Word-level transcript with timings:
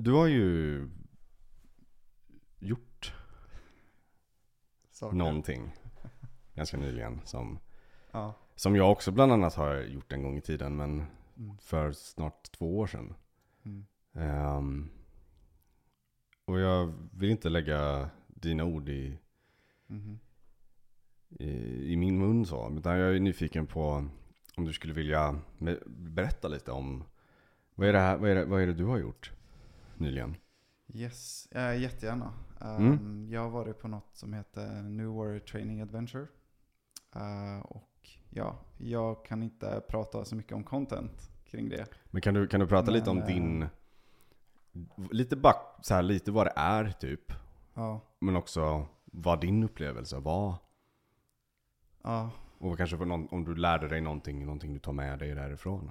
Du 0.00 0.12
har 0.12 0.26
ju 0.26 0.88
gjort 2.58 3.14
Saker. 4.90 5.16
någonting 5.16 5.74
ganska 6.54 6.76
nyligen 6.76 7.20
som, 7.24 7.58
Ja. 8.12 8.34
som 8.54 8.76
jag 8.76 8.92
också 8.92 9.12
bland 9.12 9.32
annat 9.32 9.54
har 9.54 9.74
gjort 9.82 10.12
en 10.12 10.22
gång 10.22 10.36
i 10.36 10.40
tiden 10.40 10.76
men 10.76 11.06
Mm. 11.36 11.58
för 11.58 11.92
snart 11.92 12.50
två 12.52 12.78
år 12.78 12.86
sedan. 12.86 13.14
Mm. 13.64 13.86
Ehm, 14.14 14.90
och 16.44 16.60
jag 16.60 16.94
vill 17.12 17.30
inte 17.30 17.48
lägga 17.48 18.10
dina 18.26 18.64
ord 18.64 18.88
i, 18.88 19.18
Mhm. 19.86 20.18
i, 21.28 21.48
i 21.92 21.96
min 21.96 22.18
mun 22.18 22.46
så. 22.46 22.76
Utan 22.78 22.96
jag 22.98 23.16
är 23.16 23.20
nyfiken 23.20 23.66
på 23.66 24.08
om 24.56 24.64
du 24.64 24.72
skulle 24.72 24.92
vilja 24.94 25.40
berätta 25.86 26.48
lite 26.48 26.70
om 26.72 27.04
vad 27.74 27.88
är, 27.88 27.92
det 27.92 27.98
här, 28.00 28.16
vad, 28.16 28.30
är 28.30 28.34
det, 28.34 28.44
vad 28.44 28.62
är 28.62 28.66
det 28.66 28.74
du 28.74 28.84
har 28.84 28.98
gjort 28.98 29.32
nyligen? 30.00 30.36
Yes, 30.86 31.46
äh, 31.52 31.80
jättegärna. 31.82 32.32
Mm. 32.60 32.92
Um, 32.92 33.28
Jag 33.30 33.40
har 33.40 33.50
varit 33.50 33.78
på 33.78 33.88
något 33.88 34.16
som 34.16 34.32
heter 34.32 34.82
New 34.82 35.06
Warrior 35.06 35.38
Training 35.38 35.80
Adventure. 35.80 36.26
Uh, 37.16 37.60
och 37.60 38.08
ja, 38.30 38.58
jag 38.78 39.24
kan 39.24 39.42
inte 39.42 39.82
prata 39.88 40.24
så 40.24 40.36
mycket 40.36 40.52
om 40.52 40.64
content 40.64 41.30
kring 41.44 41.68
det. 41.68 41.86
Men 42.10 42.22
kan 42.22 42.34
du, 42.34 42.46
kan 42.46 42.60
du 42.60 42.66
prata 42.66 42.90
lite 42.90 43.10
om 43.10 43.16
Men, 43.16 43.28
eh, 43.28 43.34
din, 43.34 43.68
lite, 45.10 45.36
back, 45.36 45.78
så 45.82 45.94
här, 45.94 46.02
lite 46.02 46.30
vad 46.30 46.46
det 46.46 46.52
är 46.56 46.90
typ. 46.90 47.32
Ja, 47.74 48.00
Men 48.18 48.36
också 48.36 48.86
vad 49.04 49.40
din 49.40 49.62
upplevelse 49.62 50.18
var. 50.18 50.54
ja, 52.02 52.30
Och 52.58 52.76
kanske 52.76 52.96
någon, 52.96 53.28
om 53.28 53.44
du 53.44 53.54
lärde 53.54 53.88
dig 53.88 54.00
någonting, 54.00 54.44
någonting 54.44 54.74
du 54.74 54.80
tar 54.80 54.92
med 54.92 55.18
dig 55.18 55.34
därifrån. 55.34 55.90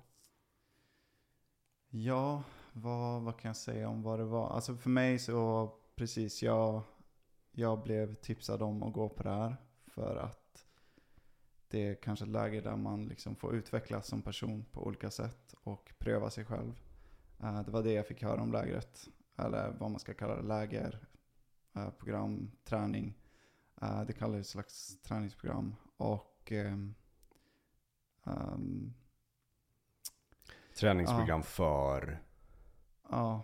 ja 1.89 2.43
vad, 2.81 3.21
vad 3.21 3.39
kan 3.39 3.49
jag 3.49 3.55
säga 3.55 3.89
om 3.89 4.01
vad 4.01 4.19
det 4.19 4.25
var? 4.25 4.49
Alltså 4.49 4.75
för 4.75 4.89
mig 4.89 5.19
så, 5.19 5.71
precis, 5.95 6.43
jag, 6.43 6.81
jag 7.51 7.83
blev 7.83 8.15
tipsad 8.15 8.61
om 8.61 8.83
att 8.83 8.93
gå 8.93 9.09
på 9.09 9.23
det 9.23 9.29
här. 9.29 9.55
För 9.85 10.15
att 10.15 10.65
det 11.67 11.87
är 11.87 11.95
kanske 11.95 12.25
ett 12.25 12.31
läge 12.31 12.61
där 12.61 12.75
man 12.75 13.05
liksom 13.05 13.35
får 13.35 13.55
utvecklas 13.55 14.07
som 14.07 14.21
person 14.21 14.65
på 14.71 14.85
olika 14.85 15.11
sätt 15.11 15.55
och 15.63 15.93
pröva 15.97 16.29
sig 16.29 16.45
själv. 16.45 16.81
Eh, 17.39 17.61
det 17.61 17.71
var 17.71 17.83
det 17.83 17.93
jag 17.93 18.07
fick 18.07 18.23
höra 18.23 18.41
om 18.41 18.51
lägret. 18.51 19.07
Eller 19.35 19.75
vad 19.79 19.91
man 19.91 19.99
ska 19.99 20.13
kalla 20.13 20.35
det, 20.35 20.47
läger, 20.47 21.07
eh, 21.75 21.89
program, 21.89 22.51
träning. 22.63 23.17
Eh, 23.81 24.03
det 24.03 24.13
kallas 24.13 24.39
ett 24.39 24.47
slags 24.47 25.01
träningsprogram. 25.01 25.75
Och 25.97 26.51
ehm, 26.51 26.95
Träningsprogram 30.79 31.43
för, 31.43 32.19
Ja, 33.09 33.43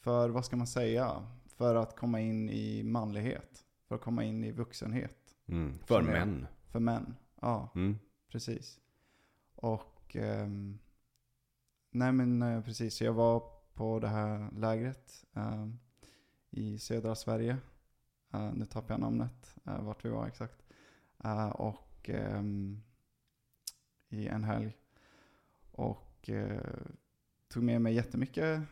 för 0.00 0.28
vad 0.28 0.44
ska 0.44 0.56
man 0.56 0.66
säga? 0.66 1.26
För 1.46 1.74
att 1.74 1.96
komma 1.96 2.20
in 2.20 2.50
i 2.50 2.82
manlighet. 2.82 3.64
För 3.88 3.94
att 3.94 4.00
komma 4.00 4.24
in 4.24 4.44
i 4.44 4.52
vuxenhet. 4.52 5.34
mm, 5.46 5.78
för 5.86 6.02
män. 6.02 6.46
För 6.68 6.80
män. 6.80 7.16
Ja, 7.40 7.68
Mm. 7.74 7.98
precis. 8.28 8.80
Och, 9.54 10.16
ehm, 10.16 10.78
nej 11.90 12.12
men 12.12 12.42
eh, 12.42 12.62
precis. 12.62 12.94
Så 12.94 13.04
jag 13.04 13.12
var 13.12 13.42
på 13.74 13.98
det 13.98 14.08
här 14.08 14.50
lägret 14.52 15.24
ehm, 15.34 15.78
i 16.50 16.78
södra 16.78 17.14
Sverige. 17.14 17.56
Eh, 18.32 18.52
nu 18.52 18.66
tappar 18.66 18.94
jag 18.94 19.00
namnet, 19.00 19.54
uh, 19.68 19.82
vart 19.82 20.04
vi 20.04 20.08
var 20.08 20.26
exakt. 20.26 20.62
Eh, 21.24 21.48
och 21.48 22.10
ehm, 22.10 22.82
i 24.08 24.28
en 24.28 24.44
helg. 24.44 24.76
Och 25.72 26.30
eh, 26.30 26.62
tog 27.48 27.62
med 27.62 27.80
mig 27.82 27.94
jättemycket 27.94 28.62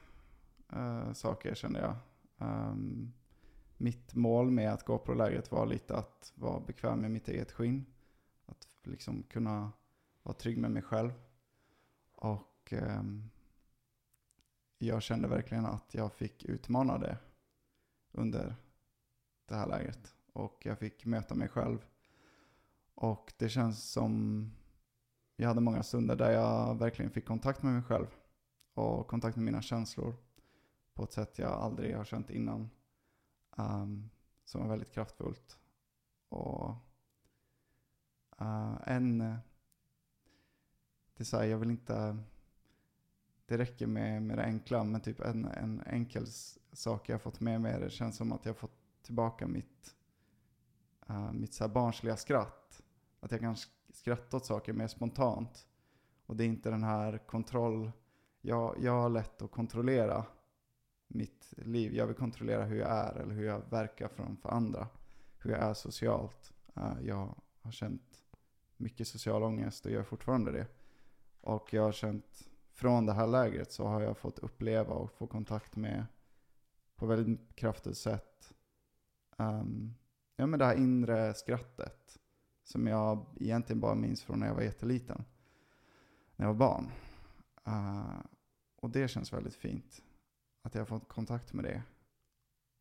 uh, 0.73 1.13
saker 1.13 1.55
kände 1.55 1.81
jag. 1.81 1.97
Um, 2.39 3.13
mitt 3.77 4.15
mål 4.15 4.51
med 4.51 4.73
att 4.73 4.85
gå 4.85 4.99
på 4.99 5.15
lägret 5.15 5.53
var 5.53 5.67
lite 5.67 5.97
att 5.97 6.33
vara 6.35 6.61
bekväm 6.61 7.01
med 7.01 7.11
mitt 7.11 7.29
eget 7.29 7.53
skinn. 7.53 7.87
Att 8.47 8.69
liksom 8.83 9.23
kunna 9.23 9.73
vara 10.23 10.35
trygg 10.35 10.59
med 10.59 10.71
mig 10.71 10.83
själv. 10.83 11.13
Och 12.15 12.73
um, 12.73 13.31
jag 14.79 15.03
kände 15.03 15.29
verkligen 15.29 15.67
att 15.67 15.95
jag 15.95 16.13
fick 16.13 16.45
utmana 16.45 16.99
det 16.99 17.19
under 18.13 18.57
det 19.47 19.55
här 19.55 19.67
lägret. 19.67 20.15
Och 20.33 20.67
jag 20.67 20.79
fick 20.79 21.05
möta 21.05 21.35
mig 21.35 21.49
själv. 21.49 21.79
Och 22.95 23.33
det 23.37 23.49
känns 23.49 23.91
som 23.93 24.45
jag 25.37 25.49
hade 25.49 25.61
många 25.61 25.83
stunder 25.83 26.17
där 26.17 26.31
jag 26.31 26.79
verkligen 26.79 27.11
fick 27.11 27.27
kontakt 27.27 27.63
med 27.63 27.73
mig 27.73 27.83
själv. 27.83 28.07
Och 28.75 29.07
kontakt 29.07 29.37
med 29.37 29.45
mina 29.45 29.63
känslor. 29.63 30.15
På 30.97 31.05
ett 31.05 31.13
sätt 31.13 31.39
jag 31.39 31.53
aldrig 31.53 31.97
har 31.97 32.05
känt 32.05 32.31
innan. 32.31 32.71
Um, 33.57 34.11
som 34.45 34.61
var 34.61 34.69
väldigt 34.69 34.93
kraftfullt. 34.93 35.59
Och 36.29 36.71
uh, 38.41 38.79
en... 38.87 39.19
Det 41.17 41.23
är 41.23 41.25
så 41.25 41.37
här, 41.37 41.45
jag 41.45 41.59
vill 41.59 41.71
inte... 41.71 42.19
Det 43.47 43.59
räcker 43.59 43.87
med, 43.87 44.23
med 44.23 44.39
det 44.39 44.45
enkla, 44.45 44.85
men 44.85 45.01
typ 45.01 45.21
en, 45.21 45.45
en 45.45 45.83
enkel 45.87 46.27
sak 46.73 47.09
jag 47.09 47.15
har 47.15 47.21
fått 47.21 47.41
med 47.41 47.61
mig. 47.61 47.81
Det 47.81 47.91
känns 47.91 48.17
som 48.17 48.33
att 48.33 48.45
jag 48.45 48.53
har 48.53 48.59
fått 48.59 49.03
tillbaka 49.03 49.47
mitt, 49.47 49.97
uh, 51.11 51.33
mitt 51.33 51.55
så 51.55 51.65
här 51.65 51.75
barnsliga 51.75 52.17
skratt. 52.17 52.83
Att 53.21 53.31
jag 53.31 53.41
kan 53.41 53.57
skratta 53.93 54.37
åt 54.37 54.47
saker 54.47 54.73
mer 54.73 54.89
spontant. 54.89 55.67
Och 56.27 56.37
det 56.37 56.45
är 56.45 56.49
inte 56.49 56.71
den 56.71 56.85
här 56.85 57.19
kontroll... 57.19 57.93
Jag, 58.41 58.77
jag 58.81 59.03
har 59.03 59.09
lätt 59.09 59.43
att 59.43 59.51
kontrollera 59.51 60.27
mitt 61.09 61.55
liv. 61.57 61.95
Jag 61.95 62.07
vill 62.07 62.17
kontrollera 62.17 62.65
hur 62.65 62.79
jag 62.79 62.91
är 62.91 63.15
eller 63.15 63.35
hur 63.35 63.47
jag 63.47 63.63
verkar 63.71 64.09
framför 64.09 64.49
andra. 64.49 64.89
Hur 65.39 65.51
jag 65.51 65.61
är 65.61 65.75
socialt. 65.75 66.53
Eh, 66.77 66.97
jag 67.03 67.35
har 67.63 67.73
känt 67.73 68.23
mycket 68.77 69.09
social 69.09 69.43
ångest 69.43 69.87
och 69.87 69.93
gör 69.93 70.03
fortfarande 70.03 70.53
det. 70.53 70.67
Och 71.41 71.75
jag 71.75 71.83
har 71.83 71.93
känt, 71.93 72.49
från 72.73 73.07
det 73.07 73.13
här 73.13 73.27
lägret 73.27 73.73
så 73.73 73.87
har 73.87 74.01
jag 74.01 74.19
fått 74.19 74.39
uppleva 74.39 74.95
och 74.95 75.13
få 75.13 75.27
kontakt 75.27 75.77
med 75.77 76.07
på 76.97 77.07
väldigt 77.07 77.57
kraftigt 77.57 77.97
sätt. 77.97 78.55
Um, 79.37 79.95
ja 80.37 80.47
men 80.47 80.59
det 80.59 80.65
här 80.65 80.77
inre 80.77 81.35
skrattet. 81.35 82.19
Som 82.65 82.87
jag 82.87 83.27
egentligen 83.37 83.81
bara 83.81 83.95
minns 83.95 84.23
från 84.23 84.41
när 84.41 84.47
jag 84.47 84.55
var 84.55 84.63
jätteliten. 84.63 85.25
När 86.37 86.47
jag 86.47 86.55
var 86.55 86.59
barn. 86.59 86.91
Uh, 87.69 88.21
och 88.77 88.91
det 88.91 89.09
känns 89.09 89.33
väldigt 89.33 89.55
fint. 89.55 90.03
Att 90.67 90.75
jag 90.75 90.81
har 90.81 90.87
fått 90.87 91.09
kontakt 91.09 91.53
med 91.53 91.65
det. 91.65 91.83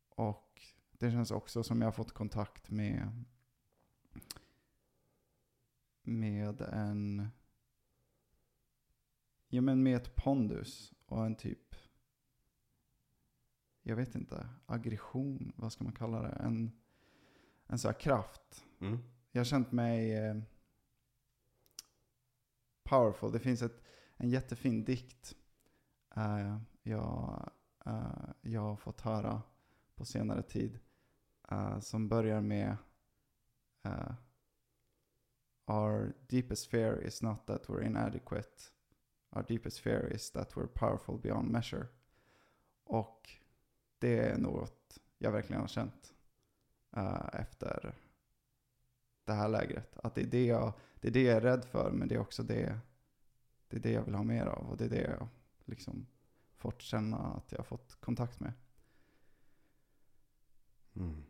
Och 0.08 0.62
det 0.92 1.10
känns 1.10 1.30
också 1.30 1.62
som 1.62 1.80
jag 1.80 1.86
har 1.86 1.92
fått 1.92 2.12
kontakt 2.12 2.70
med 2.70 3.24
med 6.02 6.60
en 6.60 7.28
ja 9.48 9.60
men 9.60 9.82
med 9.82 9.96
ett 9.96 10.16
pondus 10.16 10.94
och 11.06 11.26
en 11.26 11.34
typ 11.34 11.74
jag 13.82 13.96
vet 13.96 14.14
inte, 14.14 14.48
aggression, 14.66 15.52
vad 15.56 15.72
ska 15.72 15.84
man 15.84 15.92
kalla 15.92 16.22
det? 16.22 16.36
En, 16.40 16.72
en 17.66 17.78
sån 17.78 17.88
här 17.88 18.00
kraft. 18.00 18.64
Mm. 18.80 18.98
Jag 19.30 19.40
har 19.40 19.44
känt 19.44 19.72
mig 19.72 20.14
eh, 20.14 20.36
powerful. 22.84 23.32
Det 23.32 23.40
finns 23.40 23.62
ett, 23.62 23.82
en 24.16 24.30
jättefin 24.30 24.84
dikt 24.84 25.36
eh, 26.16 26.58
jag, 26.82 27.50
uh, 27.86 28.30
jag 28.40 28.60
har 28.60 28.76
fått 28.76 29.00
höra 29.00 29.42
på 29.94 30.04
senare 30.04 30.42
tid. 30.42 30.78
uh, 31.52 31.80
som 31.80 32.08
börjar 32.08 32.40
med 32.40 32.76
uh, 33.86 34.12
Our 35.68 36.14
deepest 36.28 36.70
fear 36.70 37.06
is 37.06 37.22
not 37.22 37.46
that 37.46 37.68
we're 37.68 37.82
inadequate. 37.82 38.70
Our 39.32 39.42
deepest 39.42 39.80
fear 39.80 40.12
is 40.14 40.30
that 40.30 40.56
we're 40.56 40.66
powerful 40.66 41.18
beyond 41.18 41.50
measure. 41.50 41.86
Och 42.84 43.30
det 43.98 44.18
är 44.18 44.38
något 44.38 44.98
jag 45.18 45.32
verkligen 45.32 45.60
har 45.60 45.68
känt 45.68 46.14
eh, 46.96 47.28
efter 47.32 47.94
det 49.24 49.32
här 49.32 49.48
lägret. 49.48 49.96
Att 49.96 50.14
det 50.14 50.20
är 50.20 50.26
det, 50.26 50.46
jag, 50.46 50.72
det 51.00 51.08
är 51.08 51.12
det 51.12 51.22
jag 51.22 51.36
är 51.36 51.40
rädd 51.40 51.64
för, 51.64 51.90
men 51.90 52.08
det 52.08 52.14
är 52.14 52.20
också 52.20 52.42
det, 52.42 52.78
det, 53.68 53.76
är 53.76 53.80
det 53.80 53.92
jag 53.92 54.02
vill 54.02 54.14
ha 54.14 54.22
mer 54.22 54.46
av. 54.46 54.70
Och 54.70 54.76
det 54.76 54.84
är 54.84 54.90
det 54.90 55.02
jag 55.02 55.28
liksom 55.64 56.06
fått 56.56 56.82
känna 56.82 57.16
att 57.16 57.52
jag 57.52 57.58
har 57.58 57.64
fått 57.64 58.00
kontakt 58.00 58.40
med. 58.40 58.52
Mm. 60.94 61.24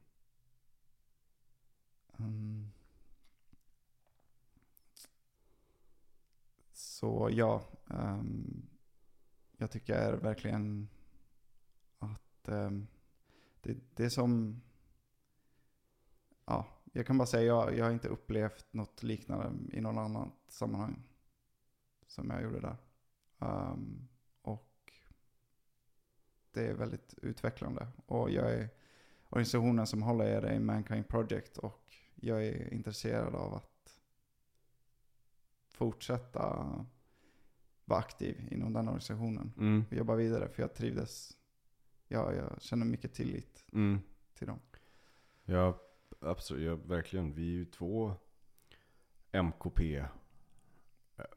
Mm. 2.19 2.71
Så 6.73 7.29
ja, 7.33 7.63
ehm, 7.91 8.67
jag 9.57 9.71
tycker 9.71 10.13
verkligen 10.13 10.89
att 11.99 12.49
ehm, 12.49 12.87
det, 13.61 13.77
det 13.95 14.05
är 14.05 14.09
som, 14.09 14.63
ja, 16.45 16.67
jag 16.93 17.07
kan 17.07 17.19
bara 17.19 17.27
säga 17.27 17.43
jag, 17.43 17.77
jag 17.77 17.85
har 17.85 17.93
inte 17.93 18.09
upplevt 18.09 18.73
något 18.73 19.03
liknande 19.03 19.77
i 19.77 19.81
någon 19.81 19.99
annat 19.99 20.33
sammanhang 20.49 21.03
som 22.07 22.31
jag 22.31 22.43
gjorde 22.43 22.61
där. 22.61 22.77
Och 23.39 23.79
det 26.57 26.67
är 26.67 26.75
väldigt 26.75 27.15
utvecklande. 27.23 27.87
Och 28.07 28.31
jag 28.31 28.53
är 28.53 28.69
organisationen 29.29 29.87
som 29.87 30.03
håller 30.03 30.25
er 30.25 30.43
är 30.43 30.61
Mankind 30.61 31.09
Project 31.09 31.59
och 31.59 31.95
jag 32.15 32.47
är 32.47 32.75
intresserad 32.75 33.35
av 33.35 33.55
att 33.55 34.01
fortsätta 35.69 36.41
vara 37.85 38.01
aktiv 38.01 38.49
inom 38.51 38.73
den 38.73 38.89
organisationen. 38.89 39.53
Mm. 39.59 39.85
Och 39.91 39.97
jobba 39.97 40.15
vidare 40.15 40.49
för 40.49 40.63
jag 40.63 40.75
trivdes. 40.75 41.37
Ja, 42.09 42.33
jag 42.33 42.63
känner 42.63 42.87
mycket 42.87 43.15
tillit 43.15 43.65
Mm. 43.73 44.01
till 44.35 44.47
dem. 44.47 44.61
Ja, 45.45 45.81
absolut. 46.21 46.65
Ja, 46.67 46.77
verkligen. 46.77 47.33
Vi 47.35 47.43
är 47.43 47.53
ju 47.55 47.65
två 47.65 48.15
MKP 49.33 49.97
eh, 49.97 50.07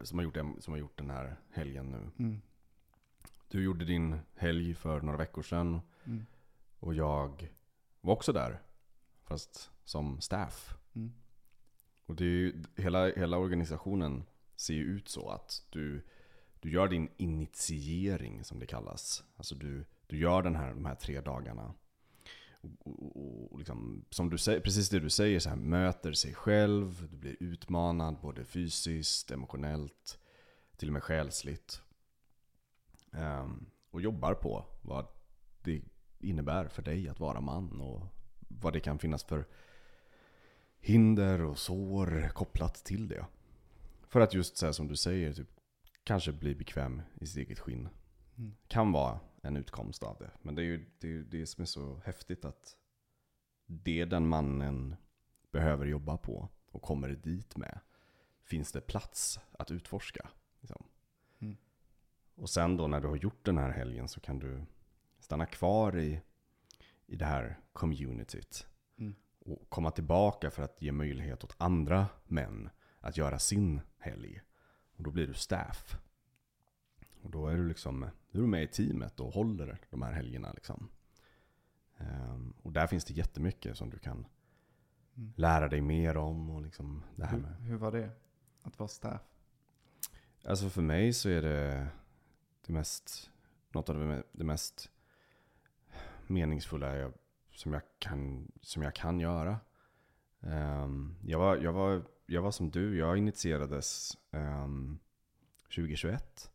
som 0.01 0.19
har, 0.19 0.24
gjort, 0.25 0.38
som 0.60 0.74
har 0.74 0.77
gjort 0.80 0.98
den 0.98 1.10
här 1.10 1.36
helgen 1.51 1.92
nu. 1.92 2.24
Mm. 2.25 2.42
Du 3.51 3.63
gjorde 3.63 3.85
din 3.85 4.19
helg 4.35 4.73
för 4.73 5.01
några 5.01 5.17
veckor 5.17 5.41
sedan. 5.41 5.81
Mm. 6.05 6.25
Och 6.79 6.93
jag 6.93 7.53
var 8.01 8.13
också 8.13 8.33
där. 8.33 8.61
Fast 9.23 9.71
som 9.83 10.21
staff. 10.21 10.77
Mm. 10.95 11.11
Och 12.05 12.15
det 12.15 12.23
är 12.23 12.27
ju, 12.27 12.63
hela, 12.75 13.05
hela 13.05 13.37
organisationen 13.37 14.23
ser 14.55 14.73
ju 14.73 14.83
ut 14.83 15.09
så 15.09 15.29
att 15.29 15.65
du, 15.69 16.05
du 16.59 16.71
gör 16.71 16.87
din 16.87 17.09
initiering 17.17 18.43
som 18.43 18.59
det 18.59 18.65
kallas. 18.65 19.23
Alltså 19.35 19.55
du, 19.55 19.85
du 20.07 20.17
gör 20.17 20.41
den 20.41 20.55
här, 20.55 20.73
de 20.73 20.85
här 20.85 20.95
tre 20.95 21.21
dagarna. 21.21 21.73
Och, 22.61 23.15
och, 23.15 23.51
och 23.51 23.57
liksom, 23.57 24.05
som 24.09 24.29
du 24.29 24.37
säger, 24.37 24.59
precis 24.59 24.89
det 24.89 24.99
du 24.99 25.09
säger, 25.09 25.39
så 25.39 25.49
här, 25.49 25.55
möter 25.55 26.13
sig 26.13 26.33
själv, 26.33 27.07
du 27.11 27.17
blir 27.17 27.35
utmanad 27.39 28.17
både 28.21 28.45
fysiskt, 28.45 29.31
emotionellt, 29.31 30.19
till 30.77 30.89
och 30.89 30.93
med 30.93 31.03
själsligt. 31.03 31.81
Ehm, 33.13 33.65
och 33.91 34.01
jobbar 34.01 34.33
på 34.33 34.65
vad 34.81 35.07
det 35.61 35.81
innebär 36.19 36.67
för 36.67 36.81
dig 36.81 37.09
att 37.09 37.19
vara 37.19 37.41
man 37.41 37.81
och 37.81 38.01
vad 38.47 38.73
det 38.73 38.79
kan 38.79 39.00
finnas 39.00 39.23
för 39.23 39.45
hinder 40.79 41.41
och 41.41 41.59
sår 41.59 42.29
kopplat 42.33 42.75
till 42.75 43.07
det. 43.07 43.25
För 44.07 44.19
att 44.19 44.33
just 44.33 44.61
här 44.61 44.71
som 44.71 44.88
du 44.88 44.95
säger, 44.95 45.33
typ, 45.33 45.50
kanske 46.03 46.31
bli 46.31 46.56
bekväm 46.56 47.01
i 47.15 47.27
sitt 47.27 47.38
eget 47.38 47.59
skinn. 47.59 47.89
Mm. 48.38 48.56
Kan 48.67 48.91
vara 48.91 49.19
en 49.41 49.57
utkomst 49.57 50.03
av 50.03 50.17
det. 50.19 50.31
Men 50.41 50.56
det 50.56 50.61
är 50.61 50.65
ju 50.65 50.85
det, 51.00 51.07
är 51.07 51.11
ju 51.11 51.23
det 51.23 51.45
som 51.45 51.61
är 51.61 51.65
så 51.65 52.01
häftigt 52.06 52.45
att 52.45 52.75
det 53.65 54.06
den 54.06 54.27
mannen 54.27 54.95
behöver 55.51 55.85
jobba 55.85 56.17
på 56.17 56.50
och 56.71 56.81
kommer 56.81 57.09
dit 57.09 57.57
med 57.57 57.79
finns 58.44 58.71
det 58.71 58.81
plats 58.81 59.39
att 59.51 59.71
utforska. 59.71 60.29
Liksom. 60.59 60.83
Och 62.39 62.50
sen 62.50 62.77
då 62.77 62.88
när 62.88 63.01
du 63.01 63.07
har 63.07 63.15
gjort 63.15 63.45
den 63.45 63.57
här 63.57 63.69
helgen 63.69 64.07
så 64.07 64.19
kan 64.19 64.39
du 64.39 64.62
stanna 65.19 65.45
kvar 65.45 65.97
i, 65.97 66.21
i 67.06 67.15
det 67.15 67.25
här 67.25 67.59
communityt. 67.74 68.68
Mm. 68.97 69.15
Och 69.39 69.69
komma 69.69 69.91
tillbaka 69.91 70.51
för 70.51 70.63
att 70.63 70.81
ge 70.81 70.91
möjlighet 70.91 71.44
åt 71.44 71.56
andra 71.57 72.07
män 72.27 72.69
att 73.00 73.18
göra 73.18 73.39
sin 73.39 73.81
helg. 73.97 74.41
Och 74.97 75.03
då 75.03 75.12
blir 75.12 75.27
du 75.27 75.33
staff. 75.33 75.97
Och 77.21 77.30
då 77.31 77.47
är 77.47 77.57
du 77.57 77.68
liksom 77.68 78.00
då 78.31 78.39
är 78.39 78.42
du 78.42 78.47
med 78.47 78.63
i 78.63 78.68
teamet 78.68 79.19
och 79.19 79.33
håller 79.33 79.77
de 79.89 80.01
här 80.01 80.12
helgerna. 80.12 80.51
Liksom. 80.53 80.89
Ehm, 81.97 82.53
och 82.62 82.71
där 82.71 82.88
finns 82.88 83.06
det 83.06 83.13
jättemycket 83.13 83.77
som 83.77 83.89
du 83.89 83.97
kan 83.97 84.25
Mm. 85.19 85.33
lära 85.35 85.68
dig 85.68 85.81
mer 85.81 86.18
om. 86.18 86.50
Och 86.50 86.62
liksom 86.62 87.03
det 87.15 87.25
här 87.25 87.38
Hur, 87.38 87.69
hur 87.69 87.77
var 87.77 87.92
det? 87.92 88.09
Att 88.62 88.80
vara 88.80 88.88
staff? 88.88 89.21
Alltså 90.45 90.69
för 90.69 90.81
mig 90.81 91.13
så 91.13 91.30
är 91.30 91.42
det, 91.42 91.88
det 92.69 92.74
mest, 92.74 93.31
något 93.71 93.89
av 93.89 94.00
det, 94.00 94.24
det 94.31 94.44
mest 94.44 94.92
meningsfulla 96.27 96.98
jag, 96.98 97.13
som, 97.51 97.74
jag 97.74 97.81
kan, 98.00 98.51
som 98.62 98.83
jag 98.83 98.95
kan 98.95 99.19
göra. 99.19 99.60
Um, 100.39 101.18
jag, 101.24 101.39
var, 101.39 101.57
jag, 101.57 101.74
var, 101.74 102.04
jag 102.25 102.42
var 102.42 102.51
som 102.51 102.69
du, 102.69 102.98
jag 102.98 103.18
initierades 103.18 104.18
um, 104.31 105.00
2021. 105.63 106.51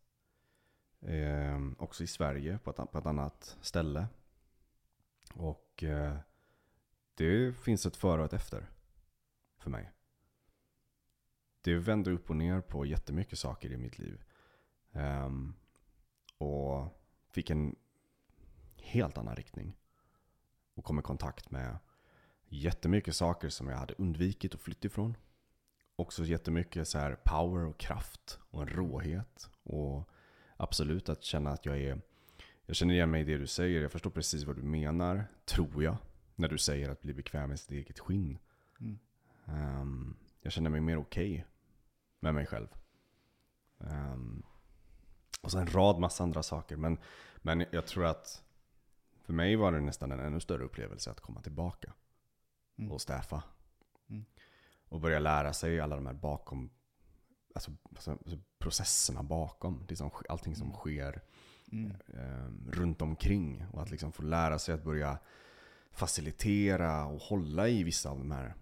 Um, 1.01 1.77
också 1.79 2.05
i 2.05 2.07
Sverige 2.07 2.59
på 2.59 2.71
ett, 2.71 2.93
på 2.93 2.99
ett 2.99 3.07
annat 3.07 3.59
ställe. 3.61 4.07
Och 5.35 5.85
uh, 5.87 6.17
det 7.15 7.57
finns 7.57 7.87
ett 7.87 7.97
före 7.97 8.21
och 8.21 8.27
ett 8.27 8.33
efter 8.33 8.71
för 9.59 9.71
mig. 9.71 9.91
Det 11.61 11.75
vände 11.75 12.11
upp 12.11 12.31
och 12.31 12.37
ner 12.37 12.61
på 12.61 12.87
jättemycket 12.87 13.39
saker 13.39 13.73
i 13.73 13.77
mitt 13.77 13.99
liv. 13.99 14.25
Um, 14.93 15.55
och 16.39 16.89
fick 17.31 17.51
en 17.51 17.77
helt 18.77 19.19
annan 19.19 19.37
riktning. 19.37 19.77
Och 20.75 20.85
kom 20.85 20.99
i 20.99 21.03
kontakt 21.03 21.51
med 21.51 21.79
jättemycket 22.49 23.17
saker 23.17 23.49
som 23.49 23.69
jag 23.69 23.77
hade 23.77 23.95
undvikit 23.95 24.55
och 24.55 24.61
flytt 24.61 24.85
ifrån. 24.85 25.17
Också 25.97 26.25
jättemycket 26.25 26.89
så 26.89 26.99
här 26.99 27.17
power 27.25 27.67
och 27.67 27.79
kraft 27.79 28.39
och 28.51 28.63
en 28.63 28.69
råhet. 28.69 29.51
Och 29.63 30.09
absolut 30.57 31.09
att 31.09 31.25
känna 31.25 31.51
att 31.51 31.67
jag 31.67 31.79
är... 31.79 32.01
Jag 32.67 32.77
känner 32.77 32.95
igen 32.95 33.11
mig 33.11 33.21
i 33.21 33.25
det 33.25 33.39
du 33.39 33.47
säger. 33.47 33.83
Jag 33.83 33.93
förstår 33.93 34.11
precis 34.11 34.45
vad 34.45 34.57
du 34.57 34.63
menar, 34.63 35.25
tror 35.45 35.85
jag. 35.85 35.97
När 36.35 36.49
du 36.49 36.59
säger 36.59 36.89
att 36.91 37.03
bli 37.03 37.15
bekväm 37.15 37.49
med 37.49 37.61
sitt 37.61 37.71
eget 37.71 37.99
skinn. 37.99 38.39
Mm. 38.81 38.99
Ehm, 39.47 40.17
jag 40.41 40.53
känner 40.53 40.71
mig 40.71 40.81
mer 40.81 40.97
okej 40.97 41.47
med 42.21 42.35
mig 42.35 42.47
själv. 42.47 42.69
Ehm, 43.81 44.43
och 45.45 45.51
så 45.51 45.59
en 45.59 45.67
rad 45.67 45.99
massa 46.01 46.23
andra 46.25 46.43
saker. 46.43 46.77
Men, 46.77 46.99
men 47.37 47.65
jag 47.71 47.87
tror 47.87 48.05
att 48.07 48.43
för 49.23 49.33
mig 49.33 49.57
var 49.57 49.73
det 49.73 49.81
nästan 49.81 50.13
en 50.13 50.21
ännu 50.21 50.41
större 50.41 50.65
upplevelse 50.65 51.11
att 51.11 51.21
komma 51.21 51.41
tillbaka 51.43 51.93
Mm. 52.79 52.93
och 52.93 53.01
staffa. 53.01 53.43
Mm. 54.09 54.25
Och 54.89 55.01
börja 55.01 55.19
lära 55.19 55.53
sig 55.53 55.81
alla 55.81 55.97
de 55.97 56.07
här 56.07 56.15
bakom, 56.15 56.71
alltså, 57.55 57.71
alltså, 57.95 58.11
alltså 58.11 58.39
processerna 58.59 59.23
bakom. 59.23 59.85
Det 59.89 59.97
som, 59.97 60.11
allting 60.29 60.57
som 60.57 60.67
Mm. 60.67 60.77
sker 60.79 61.23
Mm. 61.73 61.93
eh, 62.09 62.71
runt 62.73 63.03
omkring. 63.03 63.67
Och 63.73 63.83
att 63.83 63.91
liksom 63.91 64.13
få 64.13 64.23
lära 64.23 64.59
sig 64.59 64.75
att 64.75 64.85
börja 64.85 65.19
facilitera 65.93 67.05
och 67.07 67.21
hålla 67.21 67.69
i 67.69 67.83
vissa 67.85 68.11
av 68.11 68.19
de 68.19 68.31
här 68.31 68.55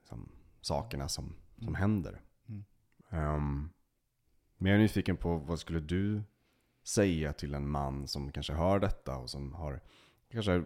liksom, 0.00 0.28
sakerna 0.60 1.08
som, 1.08 1.34
som 1.56 1.68
Mm. 1.68 1.74
händer. 1.74 2.20
Mm. 2.48 2.64
Men 4.62 4.70
jag 4.70 4.78
är 4.78 4.82
nyfiken 4.82 5.16
på 5.16 5.36
vad 5.36 5.58
skulle 5.58 5.80
du 5.80 6.22
säga 6.82 7.32
till 7.32 7.54
en 7.54 7.68
man 7.68 8.08
som 8.08 8.32
kanske 8.32 8.52
hör 8.52 8.78
detta 8.80 9.16
och 9.16 9.30
som 9.30 9.54
har 9.54 9.80
kanske 10.30 10.64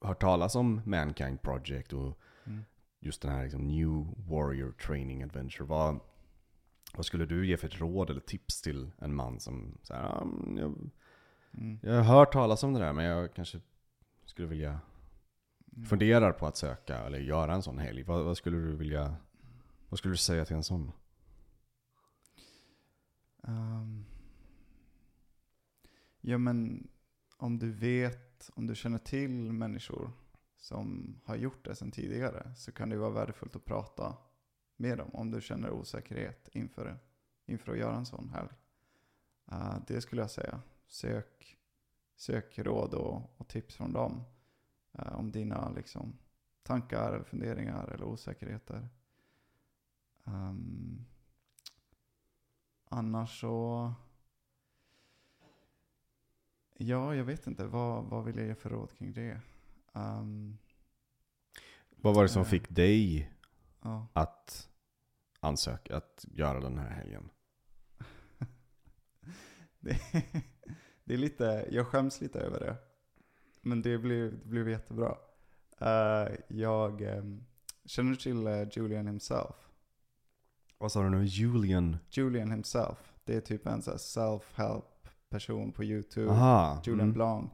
hört 0.00 0.20
talas 0.20 0.54
om 0.54 0.80
Mankind 0.84 1.42
Project 1.42 1.92
och 1.92 2.18
Mm. 2.46 2.64
just 3.00 3.22
den 3.22 3.32
här 3.32 3.42
liksom, 3.42 3.66
New 3.66 4.06
Warrior 4.28 4.72
Training 4.72 5.22
Adventure. 5.22 5.64
Vad, 5.66 6.00
vad 6.96 7.06
skulle 7.06 7.26
du 7.26 7.46
ge 7.46 7.56
för 7.56 7.66
ett 7.66 7.80
råd 7.80 8.10
eller 8.10 8.20
tips 8.20 8.62
till 8.62 8.90
en 8.98 9.14
man 9.14 9.40
som 9.40 9.78
säger 9.82 10.02
ah, 10.02 10.24
men 10.24 10.56
jag, 10.56 10.74
Mm. 11.52 11.78
jag 11.82 11.94
har 12.02 12.02
hört 12.18 12.32
talas 12.32 12.62
om 12.62 12.72
det 12.72 12.80
där 12.80 12.92
men 12.92 13.04
jag 13.04 13.34
kanske 13.34 13.60
skulle 14.24 14.48
vilja 14.48 14.80
Mm. 15.76 15.86
funderar 15.86 16.32
på 16.32 16.46
att 16.46 16.56
söka 16.56 16.98
eller 16.98 17.18
göra 17.18 17.54
en 17.54 17.62
sån 17.62 17.78
helg. 17.78 18.02
Vad, 18.02 18.24
vad 18.24 18.36
skulle 18.36 18.56
du 18.56 18.76
vilja 18.76 19.16
Vad 19.88 19.98
skulle 19.98 20.12
du 20.12 20.16
säga 20.18 20.44
till 20.44 20.56
en 20.56 20.62
sån? 20.64 20.92
Um, 23.42 24.04
ja 26.20 26.38
men 26.38 26.88
om 27.36 27.58
du 27.58 27.72
vet, 27.72 28.50
om 28.54 28.66
du 28.66 28.74
känner 28.74 28.98
till 28.98 29.52
människor 29.52 30.12
som 30.56 31.16
har 31.24 31.36
gjort 31.36 31.64
det 31.64 31.74
sedan 31.74 31.90
tidigare 31.90 32.54
så 32.54 32.72
kan 32.72 32.88
det 32.88 32.96
vara 32.96 33.10
värdefullt 33.10 33.56
att 33.56 33.64
prata 33.64 34.16
med 34.76 34.98
dem 34.98 35.10
om 35.12 35.30
du 35.30 35.40
känner 35.40 35.70
osäkerhet 35.70 36.48
inför, 36.52 36.98
inför 37.46 37.72
att 37.72 37.78
göra 37.78 37.96
en 37.96 38.06
sån 38.06 38.28
helg. 38.28 38.50
Uh, 39.52 39.76
det 39.86 40.00
skulle 40.00 40.22
jag 40.22 40.30
säga. 40.30 40.60
Sök, 40.86 41.58
sök 42.16 42.58
råd 42.58 42.94
och, 42.94 43.40
och 43.40 43.48
tips 43.48 43.74
från 43.74 43.92
dem 43.92 44.22
uh, 44.98 45.18
om 45.18 45.32
dina 45.32 45.70
liksom, 45.70 46.18
tankar, 46.62 47.12
eller 47.12 47.24
funderingar 47.24 47.88
eller 47.88 48.04
osäkerheter. 48.04 48.88
Um, 50.24 51.06
Annars 52.88 53.40
så... 53.40 53.92
Ja, 56.76 57.14
jag 57.14 57.24
vet 57.24 57.46
inte. 57.46 57.64
Vad, 57.66 58.04
vad 58.04 58.24
vill 58.24 58.36
jag 58.38 58.46
ge 58.46 58.54
för 58.54 58.70
råd 58.70 58.92
kring 58.92 59.12
det? 59.12 59.40
Ehm, 59.94 60.58
Vad 61.96 62.14
var 62.14 62.22
det 62.22 62.28
som 62.28 62.42
Eh. 62.42 62.48
fick 62.48 62.68
dig 62.68 63.32
ja. 63.82 64.06
att 64.12 64.68
ansöka, 65.40 65.96
att 65.96 66.24
göra 66.28 66.60
den 66.60 66.78
här 66.78 66.90
helgen? 66.90 67.30
det, 69.80 70.00
det 71.04 71.14
är 71.14 71.18
lite, 71.18 71.68
jag 71.70 71.86
skäms 71.86 72.20
lite 72.20 72.40
över 72.40 72.60
det. 72.60 72.76
Men 73.60 73.82
det 73.82 73.98
blev, 73.98 74.38
det 74.38 74.46
blev 74.48 74.68
jättebra. 74.68 75.18
Eh, 75.78 76.28
jag 76.48 77.02
ehm, 77.02 77.44
känner 77.84 78.14
till 78.14 78.46
eh, 78.46 78.68
Julian 78.72 79.06
himself. 79.06 79.67
Vad 80.78 80.92
sa 80.92 81.02
du 81.02 81.10
nu? 81.10 81.24
Julian? 81.24 81.96
Julian 82.10 82.50
himself. 82.50 83.12
Det 83.24 83.36
är 83.36 83.40
typ 83.40 83.66
en 83.66 83.80
self-help 83.80 84.82
person 85.30 85.72
på 85.72 85.84
YouTube. 85.84 86.30
Aha. 86.30 86.82
Julian 86.84 87.00
mm. 87.00 87.12
Blanc. 87.12 87.50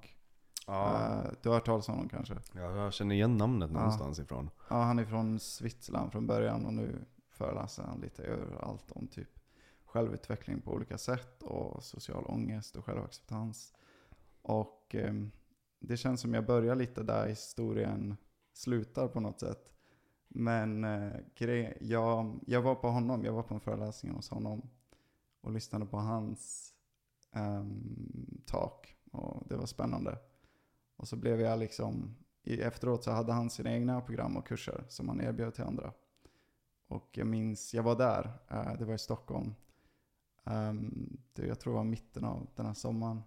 Eh, 0.68 1.32
du 1.42 1.48
har 1.48 1.54
hört 1.54 1.66
talas 1.66 1.88
om 1.88 1.94
honom 1.94 2.08
kanske? 2.08 2.34
ja, 2.54 2.76
jag 2.76 2.92
känner 2.92 3.14
igen 3.14 3.36
namnet 3.36 3.70
Ja. 3.72 3.78
någonstans 3.78 4.18
ifrån. 4.18 4.50
Ja, 4.70 4.82
han 4.82 4.98
är 4.98 5.04
från 5.04 5.40
Switzerland 5.40 6.12
från 6.12 6.26
början 6.26 6.66
och 6.66 6.72
nu 6.72 7.04
föreläser 7.30 7.82
han 7.82 8.00
lite 8.00 8.22
överallt 8.22 8.90
om 8.90 9.06
typ 9.06 9.28
självutveckling 9.84 10.60
på 10.60 10.72
olika 10.72 10.98
sätt 10.98 11.42
och 11.42 11.84
social 11.84 12.24
ångest 12.26 12.76
och 12.76 12.84
självacceptans. 12.84 13.72
Och 14.42 14.94
ehm, 14.94 15.30
det 15.80 15.96
känns 15.96 16.20
som 16.20 16.34
jag 16.34 16.46
börjar 16.46 16.74
lite 16.76 17.02
där 17.02 17.28
historien 17.28 18.16
slutar 18.52 19.08
på 19.08 19.20
något 19.20 19.40
sätt. 19.40 19.73
Men 20.36 20.84
eh, 20.84 21.12
jag, 21.80 22.40
jag 22.46 22.62
var 22.62 22.74
på 22.74 22.88
honom, 22.88 23.24
jag 23.24 23.32
var 23.32 23.42
på 23.42 23.54
en 23.54 23.60
föreläsning 23.60 24.12
hos 24.12 24.30
honom 24.30 24.62
och 25.40 25.52
lyssnade 25.52 25.86
på 25.86 25.96
hans 25.96 26.72
um, 27.32 28.42
talk 28.46 28.96
och 29.12 29.48
det 29.48 29.56
var 29.56 29.66
spännande. 29.66 30.18
Och 30.96 31.08
så 31.08 31.16
blev 31.16 31.40
jag 31.40 31.58
liksom, 31.58 32.16
i, 32.42 32.60
efteråt 32.60 33.04
så 33.04 33.10
hade 33.10 33.32
han 33.32 33.50
sina 33.50 33.72
egna 33.72 34.00
program 34.00 34.36
och 34.36 34.46
kurser 34.46 34.84
som 34.88 35.08
han 35.08 35.20
erbjöd 35.20 35.54
till 35.54 35.64
andra. 35.64 35.92
Och 36.86 37.08
jag 37.12 37.26
minns, 37.26 37.74
jag 37.74 37.82
var 37.82 37.96
där, 37.96 38.32
eh, 38.48 38.78
det 38.78 38.84
var 38.84 38.94
i 38.94 38.98
Stockholm. 38.98 39.54
Um, 40.44 41.16
det, 41.32 41.46
jag 41.46 41.60
tror 41.60 41.72
det 41.72 41.76
var 41.76 41.84
mitten 41.84 42.24
av 42.24 42.46
den 42.54 42.66
här 42.66 42.74
sommaren. 42.74 43.22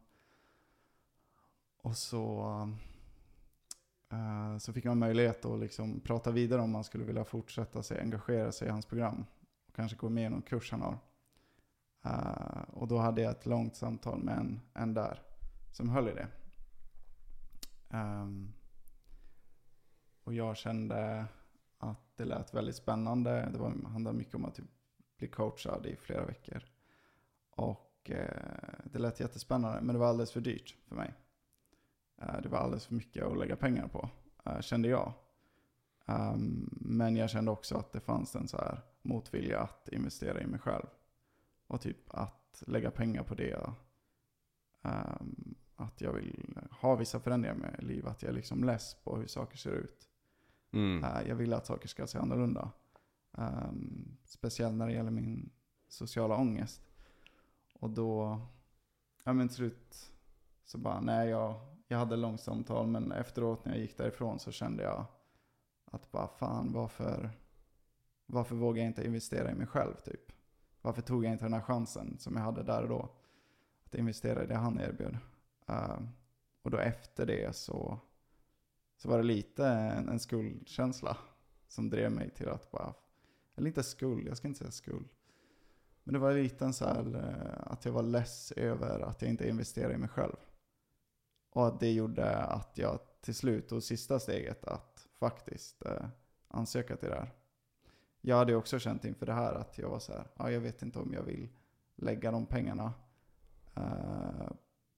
Och 1.82 1.98
så, 1.98 2.44
Eh, 4.10 4.58
så 4.58 4.74
fick 4.74 4.86
man 4.86 5.00
möjlighet 5.00 5.46
att 5.46 5.60
liksom 5.60 6.00
prata 6.00 6.32
vidare 6.32 6.62
om 6.62 6.72
man 6.72 6.84
skulle 6.84 7.04
vilja 7.04 7.26
fortsätta 7.26 7.84
sig, 7.84 8.00
engagera 8.00 8.52
sig 8.52 8.68
i 8.68 8.72
hans 8.72 8.86
program. 8.86 9.26
Och 9.68 9.76
kanske 9.76 9.98
gå 9.98 10.10
med 10.10 10.26
i 10.26 10.30
någon 10.30 10.42
kurs 10.42 10.72
han 10.72 10.82
har. 10.82 10.98
Uh, 12.06 12.62
och 12.74 12.88
då 12.88 12.98
hade 12.98 13.22
jag 13.22 13.32
ett 13.32 13.46
långt 13.46 13.76
samtal 13.76 14.24
med 14.24 14.38
en, 14.38 14.62
en 14.74 14.94
där 14.94 15.22
som 15.72 15.90
höll 15.90 16.10
i 16.10 16.14
det. 16.14 16.28
Um, 17.98 18.54
och 20.24 20.34
jag 20.34 20.58
kände 20.58 21.26
att 21.78 22.18
det 22.18 22.26
lät 22.26 22.54
väldigt 22.54 22.76
spännande. 22.76 23.50
Det 23.52 23.58
var, 23.58 23.90
handlade 23.90 24.18
mycket 24.18 24.36
om 24.36 24.46
att 24.46 24.56
typ 24.56 24.66
bli 25.18 25.28
coachad 25.28 25.86
i 25.86 25.96
flera 25.96 26.26
veckor. 26.26 26.64
Och 27.50 28.12
uh, 28.12 28.16
det 28.84 29.00
lät 29.00 29.20
jättespännande, 29.20 29.82
men 29.82 29.94
det 29.94 30.00
var 30.00 30.08
alldeles 30.08 30.32
för 30.32 30.42
dyrt 30.42 30.78
för 30.88 30.96
mig. 30.96 31.14
Eh, 32.22 32.42
det 32.44 32.50
var 32.50 32.58
alldeles 32.58 32.86
för 32.86 32.94
mycket 32.96 33.24
att 33.26 33.38
lägga 33.38 33.56
pengar 33.56 33.88
på, 33.88 34.10
eh, 34.46 34.60
kände 34.62 34.88
jag. 34.88 35.14
Ehm, 36.06 36.70
men 36.82 37.16
jag 37.16 37.30
kände 37.30 37.52
också 37.52 37.78
att 37.78 37.92
det 37.92 38.00
fanns 38.00 38.36
en 38.36 38.48
så 38.48 38.58
här 38.58 38.82
motvilja 39.02 39.60
att 39.60 39.88
investera 39.92 40.42
i 40.42 40.46
mig 40.48 40.60
själv. 40.60 40.86
Och 41.68 41.82
typ 41.82 41.98
att 42.14 42.64
lägga 42.68 42.92
pengar 42.92 43.24
på 43.24 43.36
det. 43.36 43.70
ehm, 44.84 45.56
att 45.76 46.02
jag 46.02 46.14
vill 46.14 46.60
ha 46.82 46.96
vissa 46.96 47.20
förändringar 47.20 47.56
med 47.56 47.84
livet. 47.84 48.12
Att 48.12 48.22
jag 48.24 48.30
är 48.30 48.36
liksom 48.36 48.64
less 48.64 48.96
på 49.04 49.18
hur 49.18 49.28
saker 49.28 49.58
ser 49.58 49.72
ut. 49.72 50.10
Mm. 50.72 51.04
Eh, 51.04 51.28
Jag 51.28 51.36
vill 51.36 51.54
att 51.54 51.66
saker 51.66 51.88
ska 51.88 52.08
se 52.08 52.18
annorlunda. 52.18 52.72
Um, 53.32 54.18
speciellt 54.24 54.76
när 54.76 54.88
det 54.88 54.94
gäller 54.94 55.12
min 55.12 55.50
sociala 55.88 56.36
ångest. 56.38 56.82
Och 57.74 57.90
då, 57.90 58.42
ja 59.24 59.34
men 59.34 59.48
till 59.48 59.56
slut 59.58 60.12
så 60.66 60.78
bara, 60.78 61.00
nej 61.02 61.30
jag, 61.30 61.60
jag 61.88 61.98
hade 61.98 62.16
långt 62.16 62.42
samtal 62.42 62.88
men 62.88 63.12
efteråt 63.12 63.66
när 63.66 63.74
jag 63.74 63.82
gick 63.82 63.98
därifrån 63.98 64.40
så 64.40 64.52
kände 64.52 64.84
jag 64.84 65.06
att 65.86 66.12
bara 66.12 66.28
fan 66.28 66.74
varför, 66.74 67.30
varför 68.26 68.56
vågar 68.56 68.84
jag 68.84 68.90
inte 68.90 69.06
investera 69.06 69.52
i 69.52 69.56
mig 69.56 69.68
själv 69.68 69.94
typ? 69.96 70.32
Varför 70.82 71.02
tog 71.02 71.26
jag 71.26 71.32
inte 71.32 71.46
den 71.46 71.54
här 71.54 71.62
chansen 71.62 72.18
som 72.20 72.36
jag 72.36 72.44
hade 72.44 72.64
där 72.64 72.82
och 72.82 72.90
då? 72.90 73.10
Att 73.86 73.96
investera 73.96 74.44
i 74.44 74.48
det 74.48 74.56
han 74.56 74.80
erbjöd. 74.80 75.18
Uh, 75.70 76.00
och 76.62 76.72
då 76.72 76.78
efter 76.78 77.26
det 77.26 77.56
så 77.56 78.00
så 78.98 79.10
var 79.10 79.18
det 79.18 79.24
lite 79.24 79.68
en, 79.68 80.10
en 80.10 80.20
skuldkänsla 80.20 81.18
som 81.68 81.90
drev 81.90 82.12
mig 82.12 82.30
till 82.30 82.50
att 82.50 82.72
bara, 82.72 82.94
eller 83.56 83.68
inte 83.68 83.84
skuld, 83.84 84.28
jag 84.28 84.38
ska 84.38 84.48
inte 84.48 84.60
säga 84.60 84.72
skuld. 84.72 85.10
Men 86.04 86.14
det 86.14 86.20
var 86.20 86.34
lite 86.34 86.66
en 86.66 86.74
så 86.74 86.86
här, 86.86 87.16
eh, 87.16 87.72
att 87.72 87.86
jag 87.86 87.92
var 87.92 88.04
less 88.04 88.52
över 88.52 89.00
att 89.00 89.22
jag 89.22 89.32
inte 89.32 89.50
investerade 89.50 89.94
i 89.94 89.98
mig 89.98 90.10
själv. 90.10 90.36
Och 91.50 91.68
att 91.68 91.80
det 91.80 91.92
gjorde 91.92 92.36
att 92.38 92.78
jag 92.78 93.00
till 93.22 93.36
slut 93.36 93.70
tog 93.70 93.84
sista 93.84 94.20
steget 94.20 94.66
att 94.66 95.08
faktiskt 95.20 95.86
eh, 95.86 96.06
ansöka 96.48 96.96
till 96.96 97.10
det 97.10 97.16
här. 97.16 97.32
Jag 98.22 98.36
hade 98.36 98.56
också 98.56 98.80
känt 98.80 99.06
inför 99.06 99.26
det 99.26 99.34
här 99.34 99.54
att 99.54 99.78
jag 99.78 99.90
var 99.90 100.00
så 100.00 100.14
här, 100.14 100.28
ja, 100.38 100.52
jag 100.52 100.60
vet 100.60 100.82
inte 100.82 101.00
om 101.00 101.14
jag 101.14 101.24
vill 101.24 101.50
lägga 101.96 102.32
de 102.32 102.46
pengarna 102.46 102.94
eh, 103.76 104.52